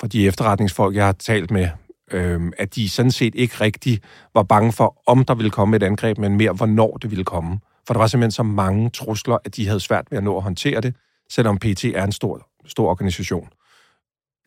fra 0.00 0.06
de 0.06 0.26
efterretningsfolk, 0.26 0.96
jeg 0.96 1.04
har 1.04 1.12
talt 1.12 1.50
med, 1.50 1.68
øh, 2.12 2.40
at 2.58 2.74
de 2.74 2.88
sådan 2.88 3.10
set 3.10 3.34
ikke 3.34 3.54
rigtig 3.60 4.00
var 4.34 4.42
bange 4.42 4.72
for, 4.72 5.02
om 5.06 5.24
der 5.24 5.34
ville 5.34 5.50
komme 5.50 5.76
et 5.76 5.82
angreb, 5.82 6.18
men 6.18 6.36
mere, 6.36 6.52
hvornår 6.52 6.96
det 6.96 7.10
ville 7.10 7.24
komme. 7.24 7.60
For 7.86 7.94
der 7.94 7.98
var 7.98 8.06
simpelthen 8.06 8.30
så 8.30 8.42
mange 8.42 8.90
trusler, 8.90 9.38
at 9.44 9.56
de 9.56 9.66
havde 9.66 9.80
svært 9.80 10.06
ved 10.10 10.18
at 10.18 10.24
nå 10.24 10.36
at 10.36 10.42
håndtere 10.42 10.80
det, 10.80 10.94
selvom 11.30 11.58
PT 11.58 11.84
er 11.84 12.04
en 12.04 12.12
stor, 12.12 12.48
stor 12.66 12.90
organisation. 12.90 13.48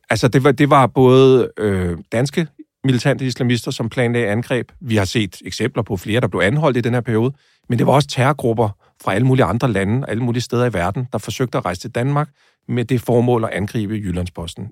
Altså, 0.09 0.27
det 0.27 0.43
var, 0.43 0.51
det 0.51 0.69
var 0.69 0.87
både 0.87 1.51
øh, 1.57 1.97
danske 2.11 2.47
militante 2.83 3.25
islamister, 3.25 3.71
som 3.71 3.89
planlagde 3.89 4.27
angreb. 4.27 4.71
Vi 4.79 4.95
har 4.95 5.05
set 5.05 5.41
eksempler 5.45 5.83
på 5.83 5.97
flere, 5.97 6.21
der 6.21 6.27
blev 6.27 6.41
anholdt 6.41 6.77
i 6.77 6.81
den 6.81 6.93
her 6.93 7.01
periode. 7.01 7.33
Men 7.69 7.79
det 7.79 7.87
var 7.87 7.93
også 7.93 8.07
terrorgrupper 8.07 8.69
fra 9.03 9.13
alle 9.13 9.27
mulige 9.27 9.45
andre 9.45 9.71
lande, 9.71 10.09
alle 10.09 10.23
mulige 10.23 10.41
steder 10.41 10.65
i 10.65 10.73
verden, 10.73 11.07
der 11.11 11.17
forsøgte 11.17 11.57
at 11.57 11.65
rejse 11.65 11.81
til 11.81 11.91
Danmark 11.91 12.29
med 12.67 12.85
det 12.85 13.01
formål 13.01 13.43
at 13.43 13.49
angribe 13.49 13.93
Jyllandsposten. 13.93 14.69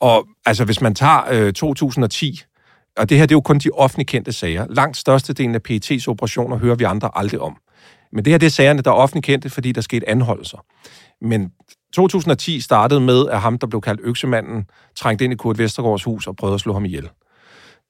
Og 0.00 0.26
altså, 0.46 0.64
hvis 0.64 0.80
man 0.80 0.94
tager 0.94 1.20
øh, 1.30 1.52
2010, 1.52 2.40
og 2.96 3.08
det 3.08 3.18
her 3.18 3.26
det 3.26 3.32
er 3.32 3.36
jo 3.36 3.40
kun 3.40 3.58
de 3.58 3.70
offentligt 3.70 4.08
kendte 4.08 4.32
sager. 4.32 4.66
Langt 4.70 4.96
størstedelen 4.96 5.54
af 5.54 5.60
PET's 5.70 6.08
operationer 6.08 6.56
hører 6.56 6.74
vi 6.74 6.84
andre 6.84 7.10
aldrig 7.14 7.40
om. 7.40 7.56
Men 8.12 8.24
det 8.24 8.32
her 8.32 8.38
det 8.38 8.46
er 8.46 8.50
sagerne, 8.50 8.82
der 8.82 8.90
er 8.90 8.94
offentligt 8.94 9.26
kendte, 9.26 9.50
fordi 9.50 9.72
der 9.72 9.80
skete 9.80 10.08
anholdelser. 10.08 10.64
Men 11.20 11.52
2010 11.94 12.60
startede 12.60 13.00
med, 13.00 13.28
at 13.28 13.40
ham, 13.40 13.58
der 13.58 13.66
blev 13.66 13.80
kaldt 13.80 14.00
Øksemanden, 14.04 14.66
trængte 14.96 15.24
ind 15.24 15.32
i 15.32 15.36
Kurt 15.36 15.58
Vestergaards 15.58 16.04
hus 16.04 16.26
og 16.26 16.36
prøvede 16.36 16.54
at 16.54 16.60
slå 16.60 16.72
ham 16.72 16.84
ihjel. 16.84 17.08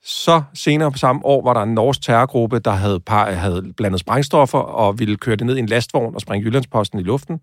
Så 0.05 0.43
senere 0.55 0.93
på 0.93 0.99
samme 0.99 1.25
år 1.25 1.43
var 1.43 1.55
der 1.55 1.63
en 1.63 1.75
norsk 1.75 2.03
terrorgruppe, 2.03 2.59
der 2.59 2.71
havde, 2.71 3.01
par, 3.01 3.31
havde 3.31 3.73
blandet 3.77 4.01
sprængstoffer 4.01 4.59
og 4.59 4.99
ville 4.99 5.17
køre 5.17 5.37
det 5.37 5.47
ned 5.47 5.57
i 5.57 5.59
en 5.59 5.67
lastvogn 5.67 6.15
og 6.15 6.21
springe 6.21 6.47
Jyllandsposten 6.47 6.99
i 6.99 7.03
luften. 7.03 7.41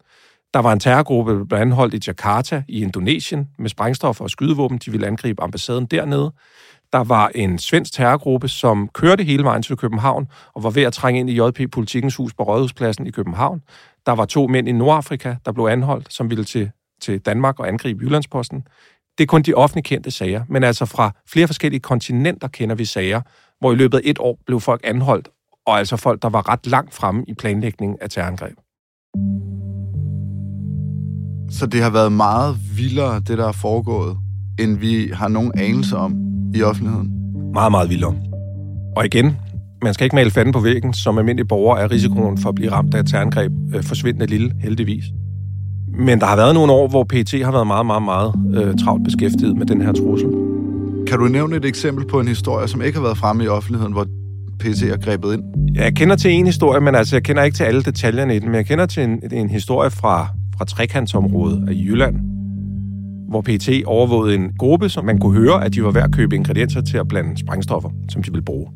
Der 0.54 0.60
var 0.60 0.74
en 0.74 0.80
terrorgruppe, 0.80 1.40
der 1.40 1.46
blev 1.46 1.60
anholdt 1.60 1.94
i 1.94 2.00
Jakarta 2.08 2.64
i 2.68 2.82
Indonesien 2.82 3.50
med 3.60 3.70
sprængstoffer 3.70 4.24
og 4.24 4.30
skydevåben. 4.30 4.78
De 4.78 4.92
ville 4.92 5.08
angribe 5.08 5.44
ambassaden 5.44 5.86
dernede. 5.86 6.32
Der 6.94 7.04
var 7.04 7.32
en 7.36 7.60
svensk 7.60 7.94
terrorgruppe, 7.94 8.48
som 8.48 8.88
kørte 8.94 9.24
hele 9.24 9.44
vejen 9.44 9.64
til 9.64 9.78
København 9.78 10.28
og 10.54 10.64
var 10.64 10.70
ved 10.70 10.84
at 10.84 10.94
trænge 10.94 11.20
ind 11.20 11.30
i 11.30 11.42
JP 11.42 11.72
Politikens 11.72 12.16
hus 12.16 12.34
på 12.34 12.44
Rådhuspladsen 12.44 13.08
i 13.08 13.12
København. 13.12 13.62
Der 14.06 14.12
var 14.12 14.26
to 14.26 14.48
mænd 14.48 14.68
i 14.68 14.72
Nordafrika, 14.72 15.36
der 15.46 15.52
blev 15.52 15.66
anholdt, 15.66 16.14
som 16.14 16.30
ville 16.30 16.44
til, 16.44 16.72
til 17.02 17.20
Danmark 17.20 17.60
og 17.60 17.68
angribe 17.68 18.04
Jyllandsposten. 18.04 18.68
Det 19.18 19.24
er 19.24 19.28
kun 19.28 19.42
de 19.42 19.54
offentligt 19.54 19.88
kendte 19.88 20.12
sager, 20.12 20.44
men 20.50 20.64
altså 20.64 20.86
fra 20.86 21.12
flere 21.28 21.48
forskellige 21.48 21.80
kontinenter 21.80 22.48
kender 22.48 22.76
vi 22.76 22.86
sager, 22.86 23.22
hvor 23.60 23.72
i 23.72 23.76
løbet 23.76 23.98
af 23.98 24.02
et 24.04 24.20
år 24.20 24.40
blev 24.46 24.60
folk 24.60 24.82
anholdt, 24.84 25.30
og 25.66 25.78
altså 25.80 25.98
folk, 25.98 26.22
der 26.22 26.30
var 26.30 26.50
ret 26.50 26.68
langt 26.68 26.94
fremme 26.94 27.24
i 27.28 27.34
planlægningen 27.34 27.98
af 28.02 28.10
terrorangreb. 28.10 28.58
Så 31.60 31.66
det 31.66 31.82
har 31.82 31.90
været 31.90 32.12
meget 32.12 32.58
vildere, 32.78 33.20
det 33.20 33.38
der 33.38 33.48
er 33.48 33.52
foregået, 33.52 34.18
end 34.60 34.78
vi 34.78 35.10
har 35.14 35.28
nogen 35.28 35.52
anelse 35.58 35.98
om 35.98 36.16
i 36.56 36.62
offentligheden? 36.62 37.12
Meget, 37.54 37.72
meget 37.72 37.90
vildere. 37.90 38.16
Og 38.96 39.06
igen, 39.06 39.38
man 39.84 39.94
skal 39.94 40.06
ikke 40.06 40.16
male 40.16 40.32
fanden 40.32 40.54
på 40.54 40.60
væggen. 40.60 40.94
Som 40.94 41.18
almindelig 41.18 41.48
borger 41.48 41.78
er 41.78 41.92
risikoen 41.92 42.38
for 42.38 42.50
at 42.50 42.56
blive 42.56 42.72
ramt 42.72 42.96
af 42.96 43.00
et 43.00 43.08
terrorangreb 43.08 43.52
øh, 43.76 43.84
forsvindende 43.84 44.26
lille, 44.26 44.52
heldigvis. 44.62 45.04
Men 45.98 46.20
der 46.20 46.26
har 46.26 46.36
været 46.36 46.54
nogle 46.54 46.74
år, 46.74 46.88
hvor 46.88 47.04
PT 47.04 47.32
har 47.44 47.52
været 47.52 47.68
meget, 47.68 47.86
meget, 47.86 48.04
meget 48.04 48.34
øh, 48.54 48.78
travlt 48.78 49.04
beskæftiget 49.04 49.58
med 49.58 49.66
den 49.66 49.82
her 49.82 49.92
trussel. 49.92 50.30
Kan 51.08 51.20
du 51.20 51.28
nævne 51.28 51.56
et 51.56 51.66
eksempel 51.66 52.06
på 52.08 52.20
en 52.20 52.28
historie, 52.28 52.68
som 52.68 52.82
ikke 52.82 52.98
har 52.98 53.04
været 53.04 53.18
fremme 53.18 53.44
i 53.44 53.48
offentligheden, 53.48 53.94
hvor 53.94 54.08
PT 54.60 54.90
har 54.90 54.98
grebet 54.98 55.34
ind? 55.34 55.44
Jeg 55.76 55.96
kender 55.96 56.16
til 56.16 56.32
en 56.32 56.46
historie, 56.46 56.82
men 56.82 56.96
altså, 56.96 57.16
jeg 57.16 57.24
kender 57.24 57.44
ikke 57.44 57.58
til 57.58 57.64
alle 57.64 57.84
detaljerne 57.84 58.36
i 58.36 58.40
den, 58.40 58.48
men 58.48 58.56
jeg 58.56 58.66
kender 58.66 58.86
til 58.86 59.04
en, 59.04 59.20
en 59.32 59.50
historie 59.50 59.92
fra, 59.92 60.28
fra 60.64 60.76
trekantsområdet 60.76 61.70
i 61.72 61.86
Jylland, 61.86 62.16
hvor 63.30 63.42
PT 63.42 63.70
overvågede 63.86 64.36
en 64.36 64.52
gruppe, 64.58 64.90
som 64.90 65.06
man 65.06 65.20
kunne 65.20 65.40
høre, 65.40 65.66
at 65.66 65.74
de 65.74 65.84
var 65.84 65.92
ved 65.92 66.02
at 66.02 66.12
købe 66.12 66.36
ingredienser 66.36 66.82
til 66.82 66.98
at 66.98 67.08
blande 67.08 67.38
sprængstoffer, 67.38 67.90
som 68.10 68.24
de 68.24 68.32
ville 68.32 68.46
bruge. 68.46 68.68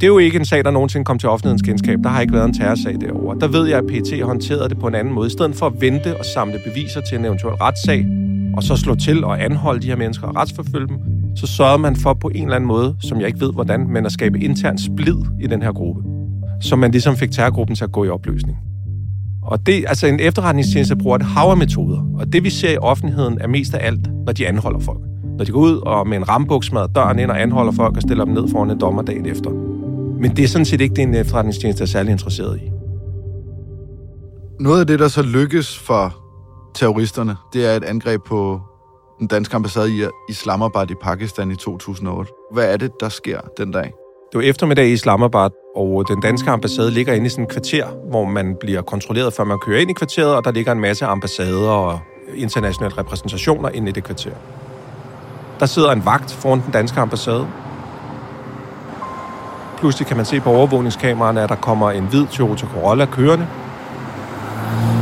Det 0.00 0.02
er 0.02 0.06
jo 0.06 0.18
ikke 0.18 0.38
en 0.38 0.44
sag, 0.44 0.64
der 0.64 0.70
nogensinde 0.70 1.04
kom 1.04 1.18
til 1.18 1.28
offentlighedens 1.28 1.62
kendskab. 1.62 1.98
Der 2.04 2.08
har 2.08 2.20
ikke 2.20 2.32
været 2.32 2.44
en 2.44 2.54
terrorsag 2.54 2.94
derovre. 3.00 3.38
Der 3.40 3.48
ved 3.48 3.66
jeg, 3.66 3.78
at 3.78 3.84
PT 3.86 4.22
håndterede 4.22 4.68
det 4.68 4.78
på 4.78 4.86
en 4.86 4.94
anden 4.94 5.14
måde. 5.14 5.26
I 5.26 5.30
stedet 5.30 5.54
for 5.54 5.66
at 5.66 5.72
vente 5.80 6.16
og 6.18 6.24
samle 6.24 6.58
beviser 6.66 7.00
til 7.00 7.18
en 7.18 7.24
eventuel 7.24 7.54
retssag, 7.54 8.06
og 8.56 8.62
så 8.62 8.76
slå 8.76 8.94
til 8.94 9.24
og 9.24 9.44
anholde 9.44 9.80
de 9.82 9.86
her 9.86 9.96
mennesker 9.96 10.26
og 10.26 10.36
retsforfølge 10.36 10.88
dem, 10.88 10.98
så 11.36 11.46
sørgede 11.46 11.78
man 11.78 11.96
for 11.96 12.14
på 12.14 12.28
en 12.28 12.42
eller 12.42 12.56
anden 12.56 12.68
måde, 12.68 12.96
som 13.00 13.20
jeg 13.20 13.26
ikke 13.26 13.40
ved 13.40 13.52
hvordan, 13.52 13.88
men 13.88 14.06
at 14.06 14.12
skabe 14.12 14.40
intern 14.40 14.78
splid 14.78 15.16
i 15.40 15.46
den 15.46 15.62
her 15.62 15.72
gruppe. 15.72 16.02
Så 16.60 16.76
man 16.76 16.90
ligesom 16.90 17.16
fik 17.16 17.30
terrorgruppen 17.30 17.76
til 17.76 17.84
at 17.84 17.92
gå 17.92 18.04
i 18.04 18.08
opløsning. 18.08 18.58
Og 19.46 19.66
det, 19.66 19.84
altså 19.88 20.06
en 20.06 20.20
efterretningstjeneste 20.20 20.96
bruger 20.96 21.16
et 21.16 21.22
hav 21.22 21.50
af 21.50 21.56
metoder, 21.56 22.02
og 22.18 22.32
det 22.32 22.44
vi 22.44 22.50
ser 22.50 22.70
i 22.70 22.76
offentligheden 22.76 23.38
er 23.40 23.48
mest 23.48 23.74
af 23.74 23.86
alt, 23.86 24.10
når 24.26 24.32
de 24.32 24.46
anholder 24.46 24.80
folk. 24.80 25.00
Når 25.38 25.44
de 25.44 25.52
går 25.52 25.60
ud 25.60 25.76
og 25.76 26.08
med 26.08 26.16
en 26.16 26.28
rambuksmad 26.28 26.88
døren 26.94 27.18
ind 27.18 27.30
og 27.30 27.42
anholder 27.42 27.72
folk 27.72 27.96
og 27.96 28.02
stiller 28.02 28.24
dem 28.24 28.34
ned 28.34 28.48
foran 28.48 28.70
en 28.70 28.80
dommer 28.80 29.02
dagen 29.02 29.26
efter. 29.26 29.50
Men 30.20 30.36
det 30.36 30.44
er 30.44 30.48
sådan 30.48 30.64
set 30.64 30.80
ikke 30.80 30.94
det, 30.94 31.02
en 31.02 31.14
efterretningstjeneste 31.14 31.82
er 31.82 31.86
særlig 31.86 32.12
interesseret 32.12 32.60
i. 32.60 32.70
Noget 34.60 34.80
af 34.80 34.86
det, 34.86 34.98
der 34.98 35.08
så 35.08 35.22
lykkes 35.22 35.78
for 35.78 36.16
terroristerne, 36.74 37.36
det 37.52 37.66
er 37.66 37.76
et 37.76 37.84
angreb 37.84 38.20
på 38.26 38.60
den 39.18 39.26
danske 39.26 39.56
ambassade 39.56 39.90
i 39.90 40.04
Islamabad 40.28 40.90
i 40.90 40.94
Pakistan 41.02 41.50
i 41.50 41.56
2008. 41.56 42.32
Hvad 42.52 42.72
er 42.72 42.76
det, 42.76 42.90
der 43.00 43.08
sker 43.08 43.40
den 43.58 43.70
dag? 43.70 43.92
Det 44.32 44.38
var 44.38 44.42
eftermiddag 44.42 44.86
i 44.88 44.92
Islamabad, 44.92 45.50
og 45.76 46.04
den 46.08 46.20
danske 46.20 46.50
ambassade 46.50 46.90
ligger 46.90 47.12
inde 47.14 47.26
i 47.26 47.28
sådan 47.28 47.44
et 47.44 47.50
kvarter, 47.50 47.86
hvor 48.10 48.24
man 48.24 48.56
bliver 48.60 48.82
kontrolleret, 48.82 49.32
før 49.32 49.44
man 49.44 49.58
kører 49.58 49.80
ind 49.80 49.90
i 49.90 49.92
kvarteret, 49.92 50.34
og 50.34 50.44
der 50.44 50.52
ligger 50.52 50.72
en 50.72 50.80
masse 50.80 51.06
ambassader 51.06 51.68
og 51.68 52.00
internationale 52.34 52.98
repræsentationer 52.98 53.68
inde 53.68 53.88
i 53.88 53.92
det 53.92 54.04
kvarter. 54.04 54.30
Der 55.60 55.66
sidder 55.66 55.92
en 55.92 56.04
vagt 56.04 56.32
foran 56.32 56.60
den 56.60 56.72
danske 56.72 57.00
ambassade. 57.00 57.46
Pludselig 59.78 60.06
kan 60.06 60.16
man 60.16 60.26
se 60.26 60.40
på 60.40 60.50
overvågningskameraerne, 60.50 61.42
at 61.42 61.48
der 61.48 61.54
kommer 61.54 61.90
en 61.90 62.04
hvid 62.04 62.26
Toyota 62.26 62.66
Corolla 62.66 63.06
kørende 63.06 63.46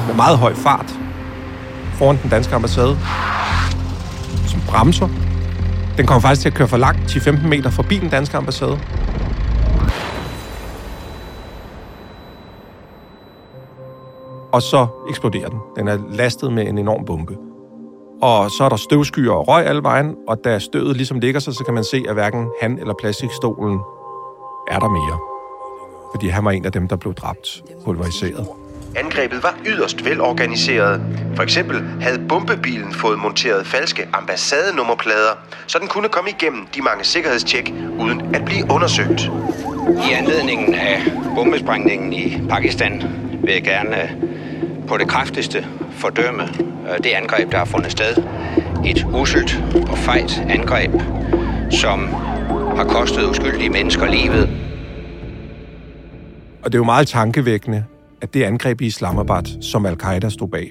med 0.07 0.15
meget 0.15 0.39
høj 0.39 0.55
fart 0.55 0.95
foran 1.95 2.19
den 2.23 2.31
danske 2.31 2.55
ambassade, 2.55 2.99
som 4.47 4.61
bremser. 4.69 5.09
Den 5.97 6.07
kommer 6.07 6.21
faktisk 6.21 6.43
til 6.43 6.49
at 6.49 6.55
køre 6.55 6.69
for 6.69 6.77
langt, 6.77 7.01
10-15 7.01 7.47
meter 7.47 7.71
forbi 7.71 7.99
den 7.99 8.09
danske 8.09 8.37
ambassade. 8.37 8.79
Og 14.55 14.63
så 14.63 14.87
eksploderer 15.11 15.49
den. 15.49 15.59
Den 15.77 15.89
er 15.89 15.99
lastet 16.11 16.53
med 16.53 16.67
en 16.69 16.79
enorm 16.79 17.05
bombe. 17.05 17.37
Og 18.23 18.51
så 18.51 18.65
er 18.65 18.69
der 18.69 18.77
støvskyer 18.77 19.33
og 19.33 19.49
røg 19.49 19.67
alle 19.67 19.83
vejen, 19.83 20.15
og 20.29 20.45
da 20.45 20.59
støvet 20.59 20.97
ligesom 20.97 21.21
ligger 21.21 21.41
sig, 21.41 21.55
så 21.55 21.65
kan 21.65 21.75
man 21.75 21.85
se, 21.85 22.05
at 22.09 22.15
hverken 22.15 22.47
han 22.61 22.79
eller 22.79 22.95
plastikstolen 22.95 23.79
er 24.71 24.79
der 24.79 24.89
mere. 24.89 25.19
Fordi 26.13 26.29
han 26.29 26.45
var 26.45 26.51
en 26.51 26.65
af 26.65 26.73
dem, 26.73 26.89
der 26.89 26.97
blev 26.97 27.15
dræbt, 27.15 27.63
pulveriseret. 27.85 28.47
Angrebet 28.97 29.43
var 29.43 29.55
yderst 29.67 30.05
velorganiseret. 30.05 31.01
For 31.37 31.43
eksempel 31.43 31.77
havde 32.01 32.27
bombebilen 32.29 32.93
fået 32.93 33.19
monteret 33.19 33.67
falske 33.67 34.09
ambassadenummerplader, 34.13 35.33
så 35.67 35.79
den 35.79 35.89
kunne 35.89 36.09
komme 36.09 36.31
igennem 36.31 36.67
de 36.75 36.83
mange 36.83 37.05
sikkerhedstjek 37.05 37.75
uden 38.01 38.35
at 38.35 38.45
blive 38.45 38.65
undersøgt. 38.71 39.31
I 40.09 40.13
anledningen 40.13 40.75
af 40.75 41.03
bombesprængningen 41.35 42.13
i 42.13 42.43
Pakistan 42.49 43.24
vil 43.45 43.53
jeg 43.53 43.63
gerne 43.63 44.03
øh, 44.03 44.11
på 44.89 44.97
det 44.97 45.09
kraftigste 45.09 45.67
fordømme 45.91 46.43
øh, 46.43 46.99
det 47.05 47.11
angreb, 47.11 47.53
der 47.53 47.59
har 47.59 47.65
fundet 47.65 47.93
sted. 47.93 48.17
Et 48.87 49.07
uselt 49.15 49.63
og 49.91 49.99
fejt 49.99 50.45
angreb, 50.49 50.91
som 51.71 52.09
har 52.77 52.85
kostet 52.89 53.31
uskyldige 53.31 53.71
mennesker 53.71 54.07
livet. 54.07 54.51
Og 56.63 56.73
det 56.73 56.75
er 56.75 56.79
jo 56.79 56.85
meget 56.85 57.09
tankevækkende, 57.09 57.85
at 58.21 58.35
det 58.35 58.43
angreb 58.43 58.81
i 58.81 58.87
Islamabad, 58.87 59.63
som 59.63 59.87
al-Qaida 59.87 60.29
stod 60.29 60.49
bag, 60.49 60.71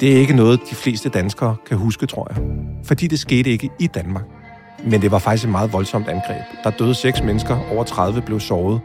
det 0.00 0.12
er 0.12 0.16
ikke 0.16 0.36
noget, 0.36 0.60
de 0.70 0.74
fleste 0.74 1.08
danskere 1.08 1.56
kan 1.66 1.76
huske, 1.76 2.06
tror 2.06 2.28
jeg. 2.30 2.44
Fordi 2.84 3.06
det 3.06 3.18
skete 3.18 3.50
ikke 3.50 3.70
i 3.78 3.86
Danmark. 3.86 4.24
Men 4.84 5.02
det 5.02 5.10
var 5.10 5.18
faktisk 5.18 5.44
et 5.44 5.50
meget 5.50 5.72
voldsomt 5.72 6.08
angreb. 6.08 6.42
Der 6.64 6.70
døde 6.70 6.94
seks 6.94 7.22
mennesker, 7.22 7.72
over 7.72 7.84
30 7.84 8.22
blev 8.22 8.40
såret. 8.40 8.80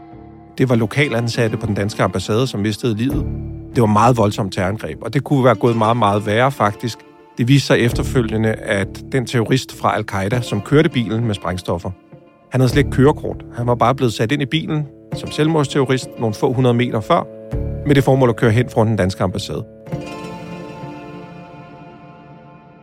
Det 0.58 0.68
var 0.68 0.74
lokalansatte 0.74 1.56
på 1.56 1.66
den 1.66 1.74
danske 1.74 2.02
ambassade, 2.02 2.46
som 2.46 2.60
mistede 2.60 2.94
livet. 2.96 3.26
Det 3.74 3.80
var 3.80 3.86
meget 3.86 4.16
voldsomt 4.16 4.52
terrorangreb, 4.54 4.98
og 5.02 5.14
det 5.14 5.24
kunne 5.24 5.44
være 5.44 5.54
gået 5.54 5.76
meget, 5.76 5.96
meget 5.96 6.26
værre 6.26 6.52
faktisk. 6.52 6.98
Det 7.38 7.48
viste 7.48 7.66
sig 7.66 7.78
efterfølgende, 7.78 8.52
at 8.52 9.04
den 9.12 9.26
terrorist 9.26 9.78
fra 9.80 9.96
al-Qaida, 9.96 10.40
som 10.40 10.60
kørte 10.60 10.88
bilen 10.88 11.24
med 11.24 11.34
sprængstoffer, 11.34 11.90
han 12.50 12.60
havde 12.60 12.68
slet 12.72 12.78
ikke 12.78 12.90
kørekort. 12.90 13.44
Han 13.56 13.66
var 13.66 13.74
bare 13.74 13.94
blevet 13.94 14.12
sat 14.12 14.32
ind 14.32 14.42
i 14.42 14.46
bilen 14.46 14.86
som 15.16 15.30
selvmordsterrorist 15.30 16.08
nogle 16.18 16.34
få 16.34 16.52
hundrede 16.52 16.74
meter 16.74 17.00
før, 17.00 17.22
med 17.86 17.94
det 17.94 18.04
formål 18.04 18.28
at 18.28 18.36
køre 18.36 18.50
hen 18.50 18.70
foran 18.70 18.88
den 18.88 18.96
danske 18.96 19.24
ambassade. 19.24 19.64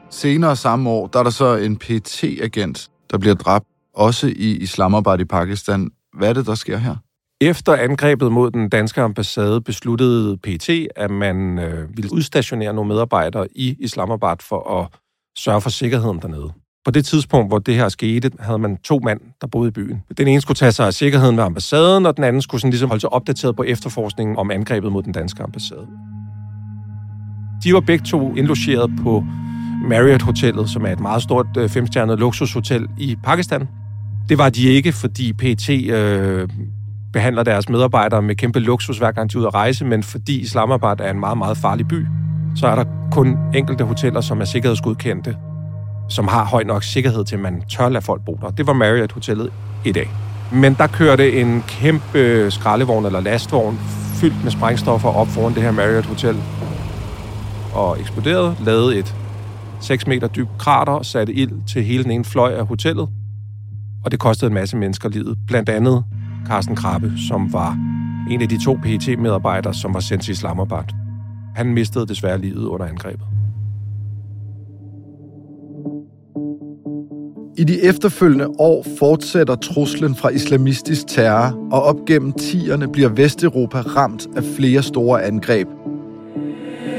Senere 0.10 0.56
samme 0.56 0.90
år, 0.90 1.08
der 1.08 1.20
er 1.20 1.24
der 1.24 1.30
så 1.30 1.56
en 1.56 1.78
PT-agent, 1.78 2.90
der 3.12 3.18
bliver 3.18 3.36
dræbt, 3.36 3.66
også 3.94 4.28
i 4.28 4.58
Islamabad 4.58 5.20
i 5.20 5.26
Pakistan. 5.26 5.90
Hvad 6.18 6.30
er 6.30 6.34
det, 6.34 6.46
der 6.46 6.56
sker 6.56 6.78
her? 6.78 6.96
Efter 7.42 7.76
angrebet 7.76 8.32
mod 8.32 8.52
den 8.52 8.70
danske 8.70 9.02
ambassade 9.02 9.62
besluttede 9.62 10.38
PT, 10.38 10.70
at 10.96 11.12
man 11.12 11.60
øh, 11.60 11.98
ville 11.98 12.14
udstationere 12.14 12.74
nogle 12.74 12.88
medarbejdere 12.88 13.48
i 13.56 13.76
Islamabad 13.80 14.36
for 14.42 14.80
at 14.80 14.88
sørge 15.38 15.62
for 15.62 15.70
sikkerheden 15.70 16.20
dernede. 16.22 16.52
På 16.86 16.92
det 16.92 17.06
tidspunkt, 17.06 17.50
hvor 17.50 17.60
det 17.60 17.76
her 17.76 17.90
skete, 17.90 18.32
havde 18.40 18.60
man 18.60 18.78
to 18.78 19.00
mand, 19.00 19.20
der 19.42 19.48
boede 19.48 19.68
i 19.68 19.72
byen. 19.72 20.04
Den 20.18 20.28
ene 20.28 20.42
skulle 20.42 20.56
tage 20.56 20.72
sig 20.72 20.88
af 20.88 20.94
sikkerheden 20.94 21.38
ved 21.38 21.44
ambassaden, 21.44 22.06
og 22.06 22.16
den 22.16 22.24
anden 22.24 22.42
skulle 22.42 22.62
sådan 22.62 22.72
ligesom 22.72 22.90
holde 22.90 23.02
sig 23.02 23.14
opdateret 23.14 23.56
på 23.56 23.64
efterforskningen 23.64 24.38
om 24.38 24.52
angrebet 24.52 24.92
mod 24.92 25.04
den 25.04 25.14
danske 25.14 25.44
ambassade. 25.44 25.88
De 27.64 27.74
var 27.74 27.80
begge 27.80 28.06
to 28.06 28.36
indlogeret 28.36 28.92
på 29.04 29.24
Marriott 29.90 30.22
Hotellet, 30.22 30.70
som 30.70 30.86
er 30.86 30.92
et 30.92 31.00
meget 31.00 31.24
stort 31.24 31.48
øh, 31.58 31.70
femstjernet 31.70 32.20
luksushotel 32.20 32.88
i 32.98 33.18
Pakistan. 33.24 33.68
Det 34.30 34.38
var 34.38 34.50
de 34.50 34.64
ikke, 34.64 34.92
fordi 34.92 35.34
PT 35.34 35.70
øh, 35.70 36.50
behandler 37.14 37.44
deres 37.44 37.70
medarbejdere 37.70 38.22
med 38.22 38.36
kæmpe 38.36 38.60
luksus, 38.60 38.98
hver 38.98 39.12
gang 39.12 39.32
de 39.32 39.38
er 39.38 39.40
ude 39.40 39.48
at 39.48 39.54
rejse, 39.54 39.86
men 39.86 40.04
fordi 40.04 40.40
Islamabad 40.40 41.00
er 41.00 41.12
en 41.12 41.20
meget, 41.20 41.38
meget 41.38 41.58
farlig 41.58 41.88
by, 41.88 42.06
så 42.56 42.68
er 42.68 42.76
der 42.76 42.86
kun 43.12 43.38
enkelte 43.54 43.84
hoteller, 43.84 44.22
som 44.22 44.42
er 44.42 44.46
sikkerhedsgodkendte, 44.46 45.36
som 46.10 46.28
har 46.28 46.46
høj 46.46 46.64
nok 46.64 46.84
sikkerhed 46.84 47.26
til, 47.26 47.36
at 47.36 47.42
man 47.42 47.62
tør 47.62 47.90
lade 47.90 48.06
folk 48.06 48.22
bo 48.26 48.40
der. 48.42 48.50
Det 48.50 48.68
var 48.68 48.74
Marriott 48.74 49.12
Hotellet 49.12 49.52
i 49.86 49.92
dag. 49.92 50.10
Men 50.52 50.74
der 50.74 50.88
kørte 50.88 51.42
en 51.42 51.64
kæmpe 51.68 52.20
øh, 52.20 52.52
skraldevogn 52.52 53.06
eller 53.06 53.20
lastvogn 53.20 53.78
fyldt 54.16 54.44
med 54.44 54.52
sprængstoffer 54.52 55.10
op 55.10 55.28
foran 55.28 55.54
det 55.54 55.64
her 55.64 55.72
Marriott 55.72 56.06
Hotel 56.06 56.36
og 57.74 58.00
eksploderede, 58.00 58.56
lavede 58.66 59.00
et 59.00 59.16
6 59.80 60.08
meter 60.08 60.28
dybt 60.28 60.58
krater 60.60 60.94
og 60.94 61.06
satte 61.06 61.34
ild 61.34 61.52
til 61.68 61.84
hele 61.84 62.04
den 62.04 62.12
ene 62.12 62.26
fløj 62.26 62.54
af 62.54 62.66
hotellet. 62.66 63.10
Og 64.06 64.12
det 64.12 64.20
kostede 64.20 64.48
en 64.50 64.54
masse 64.54 64.78
mennesker 64.78 65.10
livet. 65.10 65.38
Blandt 65.48 65.70
andet 65.70 66.04
Carsten 66.48 66.76
Krabbe, 66.76 67.14
som 67.28 67.54
var 67.54 67.78
en 68.30 68.42
af 68.42 68.50
de 68.50 68.64
to 68.66 68.74
pt 68.74 69.20
medarbejdere 69.20 69.74
som 69.74 69.94
var 69.94 70.00
sendt 70.00 70.24
til 70.24 70.32
Islamabad. 70.32 70.84
Han 71.56 71.74
mistede 71.74 72.08
desværre 72.08 72.42
livet 72.42 72.66
under 72.66 72.86
angrebet. 72.86 73.26
I 77.58 77.64
de 77.64 77.84
efterfølgende 77.84 78.48
år 78.60 78.86
fortsætter 79.00 79.56
truslen 79.56 80.16
fra 80.16 80.30
islamistisk 80.30 81.08
terror, 81.08 81.68
og 81.72 81.84
op 81.84 82.06
gennem 82.08 82.34
tierne 82.34 82.88
bliver 82.88 83.10
Vesteuropa 83.10 83.78
ramt 83.78 84.28
af 84.36 84.44
flere 84.44 84.84
store 84.84 85.24
angreb– 85.24 85.68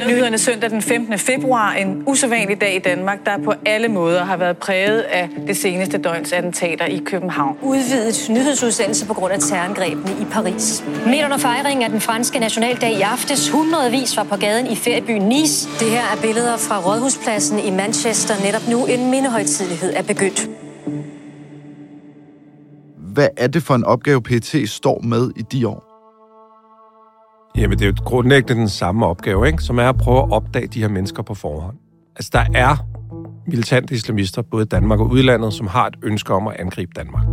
Nyhederne 0.08 0.38
søndag 0.38 0.70
den 0.70 0.82
15. 0.82 1.18
februar, 1.18 1.72
en 1.72 2.02
usædvanlig 2.06 2.60
dag 2.60 2.76
i 2.76 2.78
Danmark, 2.78 3.26
der 3.26 3.38
på 3.44 3.52
alle 3.66 3.88
måder 3.88 4.24
har 4.24 4.36
været 4.36 4.56
præget 4.56 5.00
af 5.00 5.28
det 5.46 5.56
seneste 5.56 5.98
døgns 5.98 6.32
attentater 6.32 6.84
i 6.84 7.02
København. 7.06 7.56
Udvidet 7.62 8.30
nyhedsudsendelse 8.30 9.06
på 9.06 9.14
grund 9.14 9.32
af 9.32 9.38
terrorangrebene 9.40 10.10
i 10.20 10.24
Paris. 10.32 10.84
Midt 11.06 11.24
under 11.24 11.38
fejringen 11.38 11.82
af 11.82 11.90
den 11.90 12.00
franske 12.00 12.38
nationaldag 12.38 12.92
i 12.92 13.00
aftes, 13.00 13.50
hundredvis 13.50 14.16
var 14.16 14.24
på 14.24 14.36
gaden 14.36 14.66
i 14.66 14.76
feriebyen 14.76 15.22
Nice. 15.22 15.68
Det 15.80 15.90
her 15.90 16.02
er 16.16 16.20
billeder 16.22 16.56
fra 16.56 16.80
Rådhuspladsen 16.80 17.58
i 17.58 17.70
Manchester. 17.70 18.34
Netop 18.44 18.68
nu 18.68 18.86
en 18.86 19.10
mindehøjtidlighed 19.10 19.92
er 19.96 20.02
begyndt. 20.02 20.48
Hvad 22.98 23.28
er 23.36 23.46
det 23.46 23.62
for 23.62 23.74
en 23.74 23.84
opgave, 23.84 24.22
PT 24.22 24.54
står 24.66 25.00
med 25.00 25.30
i 25.36 25.42
de 25.42 25.68
år? 25.68 25.91
Jamen, 27.56 27.78
det 27.78 27.84
er 27.84 27.86
jo 27.86 27.94
grundlæggende 28.04 28.60
den 28.60 28.68
samme 28.68 29.06
opgave, 29.06 29.46
ikke? 29.46 29.62
som 29.62 29.78
er 29.78 29.88
at 29.88 29.98
prøve 29.98 30.18
at 30.18 30.30
opdage 30.30 30.66
de 30.66 30.80
her 30.80 30.88
mennesker 30.88 31.22
på 31.22 31.34
forhånd. 31.34 31.76
Altså, 32.16 32.30
der 32.32 32.44
er 32.54 32.76
militante 33.46 33.94
islamister, 33.94 34.42
både 34.42 34.62
i 34.62 34.66
Danmark 34.66 35.00
og 35.00 35.10
udlandet, 35.10 35.52
som 35.52 35.66
har 35.66 35.86
et 35.86 35.94
ønske 36.02 36.34
om 36.34 36.48
at 36.48 36.56
angribe 36.58 36.92
Danmark. 36.96 37.26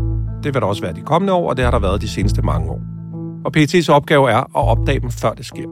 Det 0.43 0.53
vil 0.53 0.61
der 0.61 0.67
også 0.67 0.81
være 0.81 0.93
de 0.93 1.01
kommende 1.01 1.33
år, 1.33 1.49
og 1.49 1.57
det 1.57 1.63
har 1.65 1.71
der 1.71 1.79
været 1.79 2.01
de 2.01 2.07
seneste 2.07 2.41
mange 2.41 2.69
år. 2.69 2.81
Og 3.45 3.51
PET's 3.57 3.91
opgave 3.91 4.31
er 4.31 4.37
at 4.37 4.47
opdage 4.53 4.99
dem, 4.99 5.11
før 5.11 5.31
det 5.31 5.45
sker. 5.45 5.67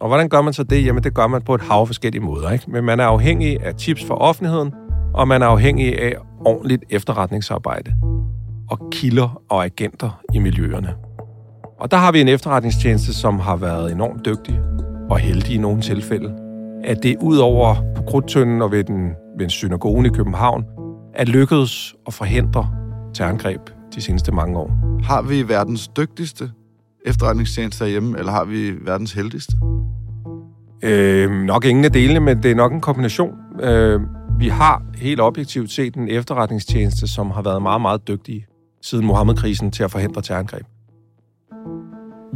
Og 0.00 0.08
hvordan 0.08 0.28
gør 0.28 0.42
man 0.42 0.52
så 0.52 0.62
det? 0.62 0.84
Jamen, 0.84 1.02
det 1.02 1.14
gør 1.14 1.26
man 1.26 1.42
på 1.42 1.54
et 1.54 1.60
hav 1.60 1.86
forskellige 1.86 2.22
måder. 2.22 2.50
Ikke? 2.50 2.70
Men 2.70 2.84
man 2.84 3.00
er 3.00 3.04
afhængig 3.04 3.64
af 3.64 3.74
tips 3.74 4.04
fra 4.04 4.14
offentligheden, 4.14 4.72
og 5.14 5.28
man 5.28 5.42
er 5.42 5.46
afhængig 5.46 6.02
af 6.02 6.14
ordentligt 6.44 6.84
efterretningsarbejde 6.90 7.94
og 8.70 8.78
kilder 8.92 9.42
og 9.48 9.64
agenter 9.64 10.20
i 10.34 10.38
miljøerne. 10.38 11.05
Og 11.78 11.90
der 11.90 11.96
har 11.96 12.12
vi 12.12 12.20
en 12.20 12.28
efterretningstjeneste, 12.28 13.14
som 13.14 13.40
har 13.40 13.56
været 13.56 13.92
enormt 13.92 14.24
dygtig 14.24 14.60
og 15.10 15.18
heldig 15.18 15.54
i 15.54 15.58
nogle 15.58 15.82
tilfælde. 15.82 16.34
At 16.84 17.02
det 17.02 17.16
ud 17.20 17.36
over 17.36 17.74
på 17.96 18.02
Krudtønden 18.02 18.62
og 18.62 18.72
ved, 18.72 18.84
den, 18.84 19.10
ved 19.38 19.44
en 19.44 19.50
synagoge 19.50 20.06
i 20.06 20.10
København, 20.10 20.64
er 21.14 21.24
lykkedes 21.24 21.94
at 22.06 22.14
forhindre 22.14 22.70
terrorangreb 23.14 23.60
de 23.94 24.00
seneste 24.00 24.32
mange 24.32 24.58
år. 24.58 24.98
Har 25.04 25.22
vi 25.22 25.48
verdens 25.48 25.88
dygtigste 25.88 26.50
efterretningstjeneste 27.06 27.84
herhjemme, 27.84 28.18
eller 28.18 28.32
har 28.32 28.44
vi 28.44 28.72
verdens 28.84 29.12
heldigste? 29.12 29.52
Øh, 30.82 31.30
nok 31.30 31.64
ingen 31.64 31.84
af 31.84 31.92
delene, 31.92 32.20
men 32.20 32.42
det 32.42 32.50
er 32.50 32.54
nok 32.54 32.72
en 32.72 32.80
kombination. 32.80 33.34
Øh, 33.60 34.00
vi 34.38 34.48
har 34.48 34.82
helt 34.96 35.20
objektivt 35.20 35.70
set 35.70 35.94
en 35.94 36.08
efterretningstjeneste, 36.08 37.08
som 37.08 37.30
har 37.30 37.42
været 37.42 37.62
meget, 37.62 37.80
meget 37.80 38.08
dygtig 38.08 38.46
siden 38.82 39.06
Mohammed-krisen 39.06 39.70
til 39.70 39.82
at 39.82 39.90
forhindre 39.90 40.22
terrorangreb. 40.22 40.66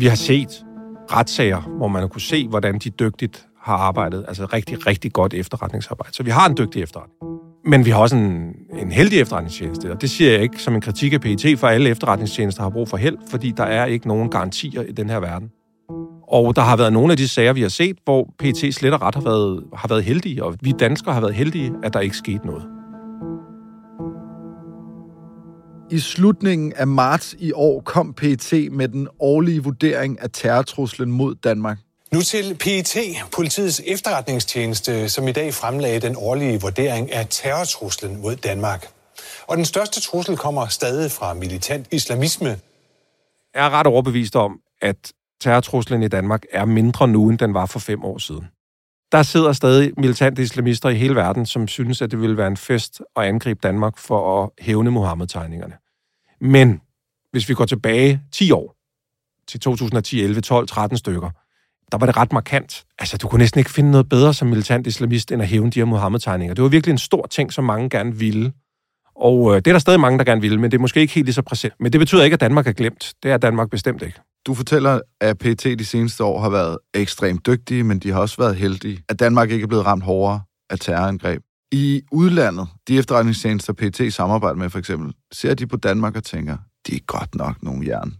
Vi 0.00 0.06
har 0.06 0.16
set 0.16 0.64
retssager, 1.12 1.60
hvor 1.60 1.88
man 1.88 2.02
har 2.02 2.08
kunne 2.08 2.20
se, 2.20 2.48
hvordan 2.48 2.78
de 2.78 2.90
dygtigt 2.90 3.46
har 3.62 3.76
arbejdet. 3.76 4.24
Altså 4.28 4.44
rigtig, 4.44 4.86
rigtig 4.86 5.12
godt 5.12 5.34
efterretningsarbejde. 5.34 6.14
Så 6.14 6.22
vi 6.22 6.30
har 6.30 6.48
en 6.48 6.56
dygtig 6.56 6.82
efterretning. 6.82 7.16
Men 7.64 7.84
vi 7.84 7.90
har 7.90 7.98
også 7.98 8.16
en, 8.16 8.54
en 8.78 8.92
heldig 8.92 9.20
efterretningstjeneste, 9.20 9.92
og 9.92 10.00
det 10.00 10.10
siger 10.10 10.30
jeg 10.32 10.42
ikke 10.42 10.62
som 10.62 10.74
en 10.74 10.80
kritik 10.80 11.12
af 11.12 11.20
PET, 11.20 11.58
for 11.58 11.66
alle 11.66 11.90
efterretningstjenester 11.90 12.62
har 12.62 12.70
brug 12.70 12.88
for 12.88 12.96
held, 12.96 13.16
fordi 13.30 13.52
der 13.56 13.64
er 13.64 13.84
ikke 13.84 14.08
nogen 14.08 14.30
garantier 14.30 14.82
i 14.82 14.92
den 14.92 15.10
her 15.10 15.20
verden. 15.20 15.48
Og 16.28 16.56
der 16.56 16.62
har 16.62 16.76
været 16.76 16.92
nogle 16.92 17.12
af 17.12 17.16
de 17.16 17.28
sager, 17.28 17.52
vi 17.52 17.62
har 17.62 17.68
set, 17.68 17.96
hvor 18.04 18.28
PET 18.38 18.74
slet 18.74 18.94
og 18.94 19.02
ret 19.02 19.14
har 19.14 19.22
været, 19.22 19.64
har 19.74 19.88
været 19.88 20.04
heldige, 20.04 20.44
og 20.44 20.54
vi 20.60 20.72
danskere 20.72 21.14
har 21.14 21.20
været 21.20 21.34
heldige, 21.34 21.72
at 21.82 21.94
der 21.94 22.00
ikke 22.00 22.16
skete 22.16 22.46
noget. 22.46 22.79
I 25.90 25.98
slutningen 25.98 26.72
af 26.72 26.86
marts 26.86 27.36
i 27.38 27.52
år 27.52 27.80
kom 27.80 28.14
PET 28.14 28.52
med 28.72 28.88
den 28.88 29.08
årlige 29.20 29.62
vurdering 29.62 30.22
af 30.22 30.30
terrortruslen 30.32 31.12
mod 31.12 31.34
Danmark. 31.34 31.78
Nu 32.12 32.20
til 32.20 32.56
PET, 32.60 32.96
politiets 33.32 33.82
efterretningstjeneste, 33.86 35.08
som 35.08 35.28
i 35.28 35.32
dag 35.32 35.54
fremlagde 35.54 36.00
den 36.00 36.16
årlige 36.18 36.60
vurdering 36.60 37.12
af 37.12 37.26
terrortruslen 37.30 38.20
mod 38.20 38.36
Danmark. 38.36 38.86
Og 39.46 39.56
den 39.56 39.64
største 39.64 40.00
trussel 40.00 40.36
kommer 40.36 40.66
stadig 40.66 41.10
fra 41.10 41.34
militant 41.34 41.86
islamisme. 41.90 42.48
Jeg 43.54 43.66
er 43.66 43.70
ret 43.70 43.86
overbevist 43.86 44.36
om, 44.36 44.60
at 44.82 45.12
terrortruslen 45.40 46.02
i 46.02 46.08
Danmark 46.08 46.42
er 46.52 46.64
mindre 46.64 47.08
nu, 47.08 47.28
end 47.28 47.38
den 47.38 47.54
var 47.54 47.66
for 47.66 47.78
fem 47.78 48.04
år 48.04 48.18
siden 48.18 48.46
der 49.12 49.22
sidder 49.22 49.52
stadig 49.52 49.92
militante 49.96 50.42
islamister 50.42 50.88
i 50.88 50.94
hele 50.94 51.14
verden, 51.14 51.46
som 51.46 51.68
synes, 51.68 52.02
at 52.02 52.10
det 52.10 52.20
ville 52.20 52.36
være 52.36 52.46
en 52.46 52.56
fest 52.56 53.02
at 53.16 53.24
angribe 53.24 53.60
Danmark 53.62 53.98
for 53.98 54.42
at 54.42 54.50
hævne 54.58 54.90
Mohammed-tegningerne. 54.90 55.74
Men 56.40 56.80
hvis 57.32 57.48
vi 57.48 57.54
går 57.54 57.64
tilbage 57.64 58.20
10 58.32 58.50
år, 58.50 58.76
til 59.50 59.60
2010, 59.60 60.22
11, 60.22 60.40
12, 60.40 60.66
13 60.66 60.98
stykker, 60.98 61.30
der 61.92 61.98
var 61.98 62.06
det 62.06 62.16
ret 62.16 62.32
markant. 62.32 62.84
Altså, 62.98 63.16
du 63.16 63.28
kunne 63.28 63.38
næsten 63.38 63.58
ikke 63.58 63.70
finde 63.70 63.90
noget 63.90 64.08
bedre 64.08 64.34
som 64.34 64.48
militant 64.48 64.86
islamist, 64.86 65.32
end 65.32 65.42
at 65.42 65.48
hævne 65.48 65.70
de 65.70 65.80
her 65.80 65.84
Mohammed-tegninger. 65.84 66.54
Det 66.54 66.62
var 66.62 66.68
virkelig 66.68 66.92
en 66.92 66.98
stor 66.98 67.26
ting, 67.26 67.52
som 67.52 67.64
mange 67.64 67.90
gerne 67.90 68.16
ville. 68.16 68.52
Og 69.14 69.50
øh, 69.50 69.56
det 69.56 69.66
er 69.66 69.72
der 69.72 69.78
stadig 69.78 70.00
mange, 70.00 70.18
der 70.18 70.24
gerne 70.24 70.40
vil, 70.40 70.60
men 70.60 70.70
det 70.70 70.76
er 70.76 70.80
måske 70.80 71.00
ikke 71.00 71.14
helt 71.14 71.24
lige 71.24 71.34
så 71.34 71.42
præsent. 71.42 71.74
Men 71.80 71.92
det 71.92 71.98
betyder 71.98 72.22
ikke, 72.24 72.34
at 72.34 72.40
Danmark 72.40 72.66
er 72.66 72.72
glemt. 72.72 73.14
Det 73.22 73.30
er 73.30 73.36
Danmark 73.36 73.70
bestemt 73.70 74.02
ikke. 74.02 74.20
Du 74.46 74.54
fortæller, 74.54 75.00
at 75.20 75.38
PT 75.38 75.64
de 75.64 75.84
seneste 75.84 76.24
år 76.24 76.40
har 76.40 76.50
været 76.50 76.78
ekstremt 76.94 77.46
dygtige, 77.46 77.84
men 77.84 77.98
de 77.98 78.10
har 78.10 78.20
også 78.20 78.36
været 78.38 78.56
heldige, 78.56 79.02
at 79.08 79.20
Danmark 79.20 79.50
ikke 79.50 79.62
er 79.62 79.66
blevet 79.66 79.86
ramt 79.86 80.04
hårdere 80.04 80.40
af 80.70 80.78
terrorangreb. 80.78 81.42
I 81.72 82.02
udlandet, 82.12 82.68
de 82.88 82.98
efterretningstjenester, 82.98 83.72
PT 83.72 84.14
samarbejder 84.14 84.56
med 84.56 84.70
for 84.70 84.78
eksempel, 84.78 85.12
ser 85.32 85.54
de 85.54 85.66
på 85.66 85.76
Danmark 85.76 86.16
og 86.16 86.24
tænker, 86.24 86.56
de 86.86 86.94
er 86.94 87.00
godt 87.06 87.34
nok 87.34 87.62
nogle 87.62 87.86
jern. 87.86 88.14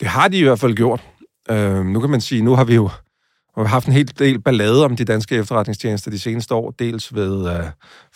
Det 0.00 0.08
har 0.08 0.28
de 0.28 0.38
i 0.38 0.42
hvert 0.42 0.60
fald 0.60 0.74
gjort. 0.74 1.04
Øh, 1.50 1.84
nu 1.84 2.00
kan 2.00 2.10
man 2.10 2.20
sige, 2.20 2.42
nu 2.42 2.54
har 2.54 2.64
vi 2.64 2.74
jo 2.74 2.90
vi 3.56 3.60
har 3.62 3.66
haft 3.66 3.86
en 3.86 3.92
hel 3.92 4.18
del 4.18 4.40
ballade 4.40 4.84
om 4.84 4.96
de 4.96 5.04
danske 5.04 5.36
efterretningstjenester 5.36 6.10
de 6.10 6.18
seneste 6.18 6.54
år. 6.54 6.70
Dels 6.70 7.14
ved 7.14 7.56
øh, 7.56 7.64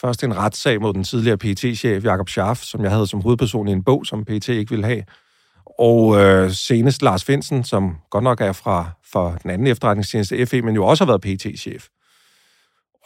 først 0.00 0.24
en 0.24 0.36
retssag 0.36 0.80
mod 0.80 0.94
den 0.94 1.04
tidligere 1.04 1.38
PT-chef 1.38 2.04
Jakob 2.04 2.28
Schaff, 2.28 2.62
som 2.62 2.82
jeg 2.82 2.90
havde 2.90 3.06
som 3.06 3.20
hovedperson 3.20 3.68
i 3.68 3.72
en 3.72 3.84
bog, 3.84 4.06
som 4.06 4.24
PT 4.24 4.48
ikke 4.48 4.70
ville 4.70 4.86
have. 4.86 5.02
Og 5.78 6.20
øh, 6.20 6.50
senest 6.50 7.02
Lars 7.02 7.24
Finsen, 7.24 7.64
som 7.64 7.96
godt 8.10 8.24
nok 8.24 8.40
er 8.40 8.52
fra, 8.52 8.90
fra 9.12 9.38
den 9.42 9.50
anden 9.50 9.66
efterretningstjeneste, 9.66 10.46
FE, 10.46 10.62
men 10.62 10.74
jo 10.74 10.86
også 10.86 11.04
har 11.04 11.12
været 11.12 11.20
PT-chef. 11.20 11.86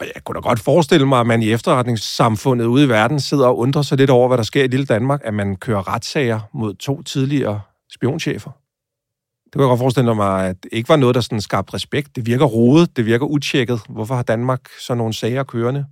Og 0.01 0.07
jeg 0.15 0.25
kunne 0.25 0.35
da 0.35 0.41
godt 0.41 0.61
forestille 0.61 1.07
mig, 1.07 1.21
at 1.21 1.27
man 1.27 1.43
i 1.43 1.53
efterretningssamfundet 1.53 2.65
ude 2.65 2.85
i 2.85 2.89
verden 2.89 3.21
sidder 3.21 3.47
og 3.47 3.59
undrer 3.59 3.83
sig 3.83 3.99
lidt 3.99 4.11
over, 4.11 4.29
hvad 4.29 4.39
der 4.39 4.45
sker 4.45 4.65
i 4.65 4.67
lille 4.67 4.87
Danmark, 4.87 5.21
at 5.25 5.35
man 5.35 5.57
kører 5.57 5.95
retssager 5.95 6.41
mod 6.53 6.75
to 6.75 7.03
tidligere 7.03 7.61
spionchefer. 7.95 8.51
Det 9.45 9.53
kan 9.53 9.61
jeg 9.61 9.69
godt 9.69 9.79
forestille 9.79 10.15
mig, 10.15 10.49
at 10.49 10.63
det 10.63 10.69
ikke 10.73 10.89
var 10.89 10.97
noget, 10.97 11.15
der 11.15 11.21
sådan 11.21 11.41
skabte 11.41 11.75
respekt. 11.75 12.17
Det 12.17 12.27
virker 12.27 12.45
rodet, 12.47 12.97
det 12.97 13.07
virker 13.07 13.27
utjekket. 13.27 13.81
Hvorfor 13.89 14.15
har 14.15 14.23
Danmark 14.23 14.61
så 14.81 14.95
nogle 14.95 15.13
sager 15.13 15.43
kørende? 15.43 15.87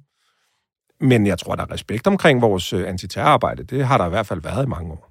Men 1.01 1.27
jeg 1.27 1.39
tror, 1.39 1.55
der 1.55 1.63
er 1.63 1.71
respekt 1.71 2.07
omkring 2.07 2.41
vores 2.41 2.73
øh, 2.73 2.89
antiterrorarbejde. 2.89 3.65
Det 3.65 3.87
har 3.87 3.99
der 3.99 4.07
i 4.07 4.09
hvert 4.09 4.27
fald 4.27 4.41
været 4.43 4.65
i 4.65 4.69
mange 4.69 4.93
år. 4.93 5.10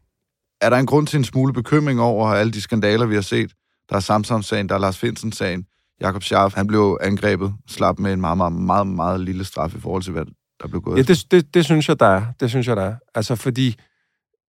Er 0.62 0.70
der 0.70 0.78
en 0.78 0.86
grund 0.86 1.08
til 1.08 1.18
en 1.18 1.24
smule 1.24 1.54
bekymring 1.54 2.02
over 2.02 2.28
alle 2.28 2.52
de 2.52 2.62
skandaler, 2.62 3.06
vi 3.06 3.16
har 3.16 3.22
set? 3.22 3.52
Der 3.90 3.96
er 3.96 4.00
Samsam-sagen, 4.00 4.70
der 4.70 4.76
er 4.76 4.80
Lars 4.80 4.98
Finsen-sagen. 4.98 5.66
Jakob 6.02 6.24
Scharf, 6.24 6.54
han 6.56 6.68
blev 6.68 6.98
angrebet, 7.02 7.54
slap 7.68 8.00
med 8.00 8.14
en 8.14 8.22
meget, 8.22 8.38
meget, 8.38 8.54
meget, 8.54 8.88
meget 8.88 9.22
lille 9.22 9.44
straf 9.44 9.76
i 9.76 9.80
forhold 9.80 10.04
til, 10.04 10.14
hvad 10.14 10.26
der 10.62 10.68
blev 10.68 10.82
gået 10.82 10.98
Ja, 10.98 11.02
det, 11.02 11.32
det, 11.32 11.54
det 11.54 11.66
synes 11.66 11.90
jeg, 11.90 12.00
der 12.00 12.06
er. 12.06 12.26
Det 12.40 12.50
synes 12.50 12.68
jeg, 12.68 12.76
der 12.76 12.84
er. 12.84 12.96
Altså, 13.16 13.36
fordi 13.36 13.76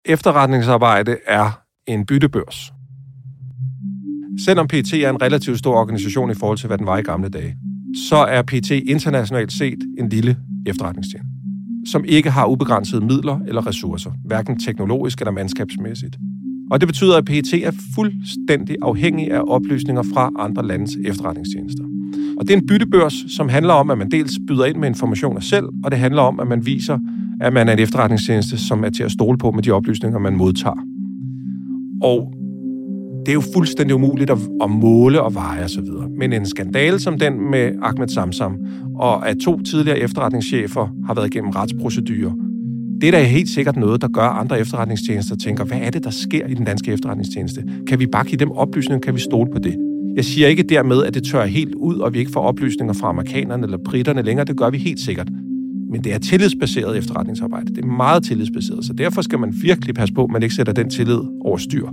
efterretningsarbejde 0.05 1.17
er 1.27 1.61
en 1.87 2.05
byttebørs. 2.05 2.71
Selvom 4.45 4.67
PT 4.67 4.93
er 4.93 5.09
en 5.09 5.21
relativt 5.21 5.59
stor 5.59 5.75
organisation 5.75 6.31
i 6.31 6.33
forhold 6.33 6.57
til, 6.57 6.67
hvad 6.67 6.77
den 6.77 6.85
var 6.85 6.97
i 6.97 7.01
gamle 7.01 7.29
dage, 7.29 7.57
så 8.09 8.15
er 8.15 8.41
PT 8.41 8.71
internationalt 8.71 9.53
set 9.53 9.79
en 9.99 10.09
lille 10.09 10.37
efterretningstjeneste, 10.67 11.40
som 11.85 12.03
ikke 12.07 12.29
har 12.29 12.45
ubegrænsede 12.45 13.05
midler 13.05 13.39
eller 13.47 13.67
ressourcer, 13.67 14.11
hverken 14.25 14.59
teknologisk 14.59 15.19
eller 15.19 15.31
mandskabsmæssigt. 15.31 16.17
Og 16.71 16.81
det 16.81 16.87
betyder, 16.87 17.17
at 17.17 17.25
PET 17.25 17.53
er 17.53 17.71
fuldstændig 17.95 18.75
afhængig 18.81 19.31
af 19.31 19.41
oplysninger 19.47 20.03
fra 20.13 20.31
andre 20.39 20.67
landes 20.67 20.97
efterretningstjenester. 21.05 21.83
Og 22.37 22.47
det 22.47 22.53
er 22.53 22.57
en 22.57 22.67
byttebørs, 22.67 23.25
som 23.27 23.49
handler 23.49 23.73
om, 23.73 23.89
at 23.89 23.97
man 23.97 24.11
dels 24.11 24.33
byder 24.47 24.65
ind 24.65 24.77
med 24.77 24.87
informationer 24.87 25.39
selv, 25.39 25.65
og 25.83 25.91
det 25.91 25.99
handler 25.99 26.21
om, 26.21 26.39
at 26.39 26.47
man 26.47 26.65
viser, 26.65 26.97
at 27.41 27.53
man 27.53 27.69
er 27.69 27.73
en 27.73 27.79
efterretningstjeneste, 27.79 28.57
som 28.57 28.83
er 28.83 28.89
til 28.89 29.03
at 29.03 29.11
stole 29.11 29.37
på 29.37 29.51
med 29.51 29.63
de 29.63 29.71
oplysninger, 29.71 30.19
man 30.19 30.37
modtager. 30.37 30.85
Og 32.01 32.33
det 33.25 33.29
er 33.29 33.33
jo 33.33 33.43
fuldstændig 33.53 33.95
umuligt 33.95 34.29
at, 34.29 34.37
at 34.63 34.69
måle 34.69 35.21
og 35.21 35.35
veje 35.35 35.63
osv. 35.63 35.87
Men 36.17 36.33
en 36.33 36.45
skandale 36.45 36.99
som 36.99 37.19
den 37.19 37.51
med 37.51 37.71
Ahmed 37.81 38.07
Samsam, 38.07 38.57
og 38.95 39.29
at 39.29 39.37
to 39.37 39.61
tidligere 39.61 39.99
efterretningschefer 39.99 40.87
har 41.05 41.13
været 41.13 41.27
igennem 41.27 41.49
retsprocedurer, 41.49 42.31
det 43.01 43.07
er 43.07 43.11
da 43.11 43.23
helt 43.23 43.49
sikkert 43.49 43.77
noget, 43.77 44.01
der 44.01 44.07
gør 44.07 44.27
andre 44.27 44.59
efterretningstjenester 44.59 45.35
tænker, 45.35 45.63
hvad 45.63 45.77
er 45.81 45.89
det, 45.89 46.03
der 46.03 46.09
sker 46.09 46.47
i 46.47 46.53
den 46.53 46.65
danske 46.65 46.91
efterretningstjeneste? 46.91 47.63
Kan 47.87 47.99
vi 47.99 48.07
bare 48.07 48.25
give 48.25 48.37
dem 48.37 48.51
oplysninger? 48.51 48.99
Kan 48.99 49.15
vi 49.15 49.19
stole 49.19 49.51
på 49.51 49.59
det? 49.59 49.77
Jeg 50.15 50.25
siger 50.25 50.47
ikke 50.47 50.63
dermed, 50.63 51.03
at 51.03 51.13
det 51.13 51.23
tør 51.23 51.45
helt 51.45 51.75
ud, 51.75 51.95
og 51.95 52.13
vi 52.13 52.19
ikke 52.19 52.31
får 52.31 52.41
oplysninger 52.41 52.93
fra 52.93 53.09
amerikanerne 53.09 53.63
eller 53.63 53.77
britterne 53.85 54.21
længere. 54.21 54.45
Det 54.45 54.57
gør 54.57 54.69
vi 54.69 54.77
helt 54.77 54.99
sikkert. 54.99 55.29
Men 55.91 56.03
det 56.03 56.13
er 56.13 56.17
tillidsbaseret 56.17 56.97
efterretningsarbejde. 56.97 57.75
Det 57.75 57.83
er 57.83 57.87
meget 57.87 58.23
tillidsbaseret, 58.23 58.85
så 58.85 58.93
derfor 58.93 59.21
skal 59.21 59.39
man 59.39 59.53
virkelig 59.61 59.95
passe 59.95 60.13
på, 60.13 60.23
at 60.23 60.29
man 60.29 60.43
ikke 60.43 60.55
sætter 60.55 60.73
den 60.73 60.89
tillid 60.89 61.19
over 61.41 61.57
styr. 61.57 61.87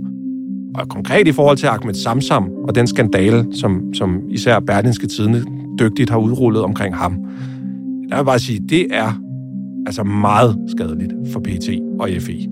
Og 0.75 0.89
konkret 0.89 1.27
i 1.27 1.31
forhold 1.31 1.57
til 1.57 1.67
Ahmed 1.67 1.93
Samsam 1.93 2.49
og 2.67 2.75
den 2.75 2.87
skandale, 2.87 3.45
som, 3.53 3.93
som 3.93 4.21
især 4.29 4.59
Berlinske 4.59 5.07
Tidene 5.07 5.43
dygtigt 5.79 6.09
har 6.09 6.17
udrullet 6.17 6.63
omkring 6.63 6.95
ham, 6.95 7.13
der 7.13 8.15
vil 8.15 8.17
jeg 8.17 8.25
bare 8.25 8.39
sige, 8.39 8.59
det 8.69 8.87
er 8.91 9.21
altså 9.85 10.03
meget 10.03 10.57
skadeligt 10.67 11.13
for 11.33 11.39
PT 11.39 11.69
og 11.99 12.09
FE. 12.19 12.47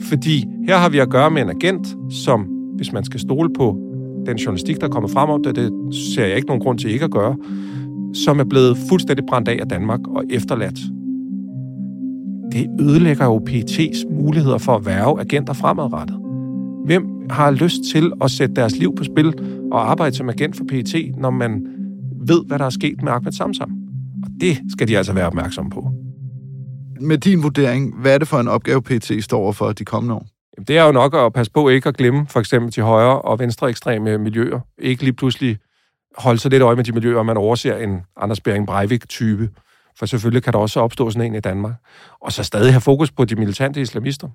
Fordi 0.00 0.44
her 0.68 0.76
har 0.76 0.88
vi 0.88 0.98
at 0.98 1.10
gøre 1.10 1.30
med 1.30 1.42
en 1.42 1.50
agent, 1.50 1.96
som, 2.10 2.46
hvis 2.76 2.92
man 2.92 3.04
skal 3.04 3.20
stole 3.20 3.50
på 3.52 3.78
den 4.26 4.36
journalistik, 4.36 4.80
der 4.80 4.88
kommer 4.88 5.08
frem 5.08 5.30
om 5.30 5.42
det, 5.42 5.56
det 5.56 5.70
ser 6.14 6.26
jeg 6.26 6.36
ikke 6.36 6.46
nogen 6.46 6.62
grund 6.62 6.78
til 6.78 6.90
ikke 6.90 7.04
at 7.04 7.10
gøre, 7.10 7.36
som 8.14 8.40
er 8.40 8.44
blevet 8.44 8.76
fuldstændig 8.88 9.26
brændt 9.26 9.48
af 9.48 9.58
af 9.60 9.68
Danmark 9.68 10.00
og 10.08 10.24
efterladt. 10.30 10.78
Det 12.52 12.66
ødelægger 12.80 13.24
jo 13.24 13.40
PT's 13.50 14.14
muligheder 14.14 14.58
for 14.58 14.72
at 14.76 14.86
værve 14.86 15.20
agenter 15.20 15.52
fremadrettet. 15.52 16.16
Hvem 16.84 17.19
har 17.30 17.50
lyst 17.50 17.80
til 17.92 18.12
at 18.20 18.30
sætte 18.30 18.54
deres 18.54 18.76
liv 18.76 18.96
på 18.96 19.04
spil 19.04 19.34
og 19.72 19.90
arbejde 19.90 20.16
som 20.16 20.28
agent 20.28 20.56
for 20.56 20.64
PET, 20.64 21.14
når 21.16 21.30
man 21.30 21.66
ved, 22.26 22.44
hvad 22.46 22.58
der 22.58 22.64
er 22.64 22.70
sket 22.70 23.02
med 23.02 23.12
Ahmed 23.12 23.32
Samsam? 23.32 23.70
Og 24.22 24.30
det 24.40 24.58
skal 24.72 24.88
de 24.88 24.98
altså 24.98 25.12
være 25.12 25.26
opmærksomme 25.26 25.70
på. 25.70 25.92
Med 27.00 27.18
din 27.18 27.42
vurdering, 27.42 28.00
hvad 28.00 28.14
er 28.14 28.18
det 28.18 28.28
for 28.28 28.38
en 28.38 28.48
opgave, 28.48 28.82
PT 28.82 29.24
står 29.24 29.52
for 29.52 29.72
de 29.72 29.84
kommende 29.84 30.14
år? 30.14 30.26
Det 30.68 30.78
er 30.78 30.84
jo 30.84 30.92
nok 30.92 31.14
at 31.14 31.32
passe 31.32 31.52
på 31.52 31.68
ikke 31.68 31.88
at 31.88 31.96
glemme 31.96 32.26
for 32.26 32.40
eksempel 32.40 32.74
de 32.76 32.80
højre 32.80 33.20
og 33.22 33.38
venstre 33.38 33.68
ekstreme 33.68 34.18
miljøer. 34.18 34.60
Ikke 34.78 35.02
lige 35.02 35.12
pludselig 35.12 35.58
holde 36.18 36.40
sig 36.40 36.50
lidt 36.50 36.62
øje 36.62 36.76
med 36.76 36.84
de 36.84 36.92
miljøer, 36.92 37.22
man 37.22 37.36
overser 37.36 37.76
en 37.76 38.00
Anders 38.16 38.40
Bering 38.40 38.66
Breivik-type. 38.66 39.48
For 39.98 40.06
selvfølgelig 40.06 40.42
kan 40.42 40.52
der 40.52 40.58
også 40.58 40.80
opstå 40.80 41.10
sådan 41.10 41.30
en 41.30 41.34
i 41.34 41.40
Danmark. 41.40 41.74
Og 42.20 42.32
så 42.32 42.42
stadig 42.42 42.72
have 42.72 42.80
fokus 42.80 43.10
på 43.10 43.24
de 43.24 43.36
militante 43.36 43.80
islamister. 43.80 44.28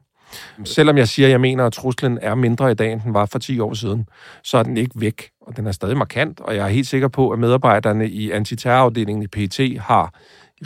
Selvom 0.65 0.97
jeg 0.97 1.07
siger, 1.07 1.27
at 1.27 1.31
jeg 1.31 1.41
mener, 1.41 1.65
at 1.65 1.73
truslen 1.73 2.19
er 2.21 2.35
mindre 2.35 2.71
i 2.71 2.73
dag, 2.73 2.91
end 2.91 3.01
den 3.01 3.13
var 3.13 3.25
for 3.25 3.39
10 3.39 3.59
år 3.59 3.73
siden, 3.73 4.07
så 4.43 4.57
er 4.57 4.63
den 4.63 4.77
ikke 4.77 4.91
væk, 4.95 5.29
og 5.41 5.57
den 5.57 5.67
er 5.67 5.71
stadig 5.71 5.97
markant, 5.97 6.39
og 6.39 6.55
jeg 6.55 6.65
er 6.65 6.69
helt 6.69 6.87
sikker 6.87 7.07
på, 7.07 7.29
at 7.29 7.39
medarbejderne 7.39 8.09
i 8.09 8.31
antiterrorafdelingen 8.31 9.23
i 9.23 9.27
PT 9.27 9.81
har 9.81 10.13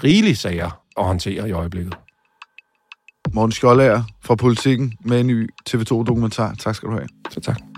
rigelige 0.03 0.35
sager 0.35 0.81
at 0.97 1.05
håndtere 1.05 1.49
i 1.49 1.51
øjeblikket. 1.51 1.97
Morten 3.33 3.51
Skjoldager 3.51 4.03
fra 4.23 4.35
Politiken 4.35 4.93
med 5.05 5.19
en 5.19 5.27
ny 5.27 5.49
TV2-dokumentar. 5.69 6.55
Tak 6.55 6.75
skal 6.75 6.89
du 6.89 6.93
have. 6.93 7.07
Så 7.29 7.39
tak. 7.39 7.68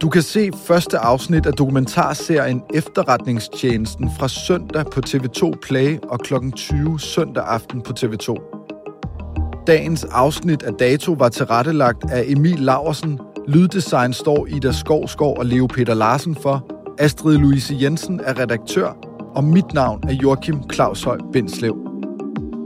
Du 0.00 0.08
kan 0.08 0.22
se 0.22 0.50
første 0.64 0.98
afsnit 0.98 1.46
af 1.46 1.52
dokumentarserien 1.52 2.62
Efterretningstjenesten 2.74 4.10
fra 4.18 4.28
søndag 4.28 4.86
på 4.86 5.00
TV2 5.06 5.50
Play 5.62 5.98
og 6.08 6.20
kl. 6.20 6.34
20 6.56 7.00
søndag 7.00 7.44
aften 7.46 7.82
på 7.82 7.92
TV2. 7.98 8.34
Dagens 9.66 10.04
afsnit 10.04 10.62
af 10.62 10.72
Dato 10.74 11.12
var 11.12 11.28
tilrettelagt 11.28 12.10
af 12.10 12.24
Emil 12.26 12.58
Laversen. 12.58 13.18
Lyddesign 13.48 14.12
står 14.12 14.46
Ida 14.46 14.72
Skovskov 14.72 15.38
og 15.38 15.46
Leo 15.46 15.66
Peter 15.66 15.94
Larsen 15.94 16.34
for. 16.34 16.66
Astrid 16.98 17.38
Louise 17.38 17.76
Jensen 17.80 18.20
er 18.24 18.38
redaktør, 18.38 18.96
og 19.34 19.44
mit 19.44 19.74
navn 19.74 20.00
er 20.08 20.12
Joachim 20.12 20.70
Claus 20.72 21.02
Høj 21.02 21.18
Bindslev. 21.32 21.76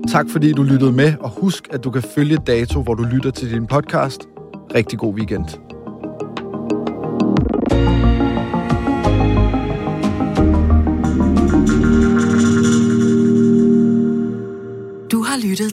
Tak 0.09 0.27
fordi 0.31 0.53
du 0.53 0.62
lyttede 0.62 0.93
med, 0.93 1.14
og 1.21 1.31
husk, 1.31 1.69
at 1.71 1.85
du 1.85 1.90
kan 1.90 2.03
følge 2.03 2.38
Dato, 2.47 2.83
hvor 2.83 2.95
du 2.95 3.03
lytter 3.03 3.31
til 3.31 3.51
din 3.51 3.66
podcast. 3.66 4.29
Rigtig 4.75 4.99
god 4.99 5.14
weekend. 5.14 5.45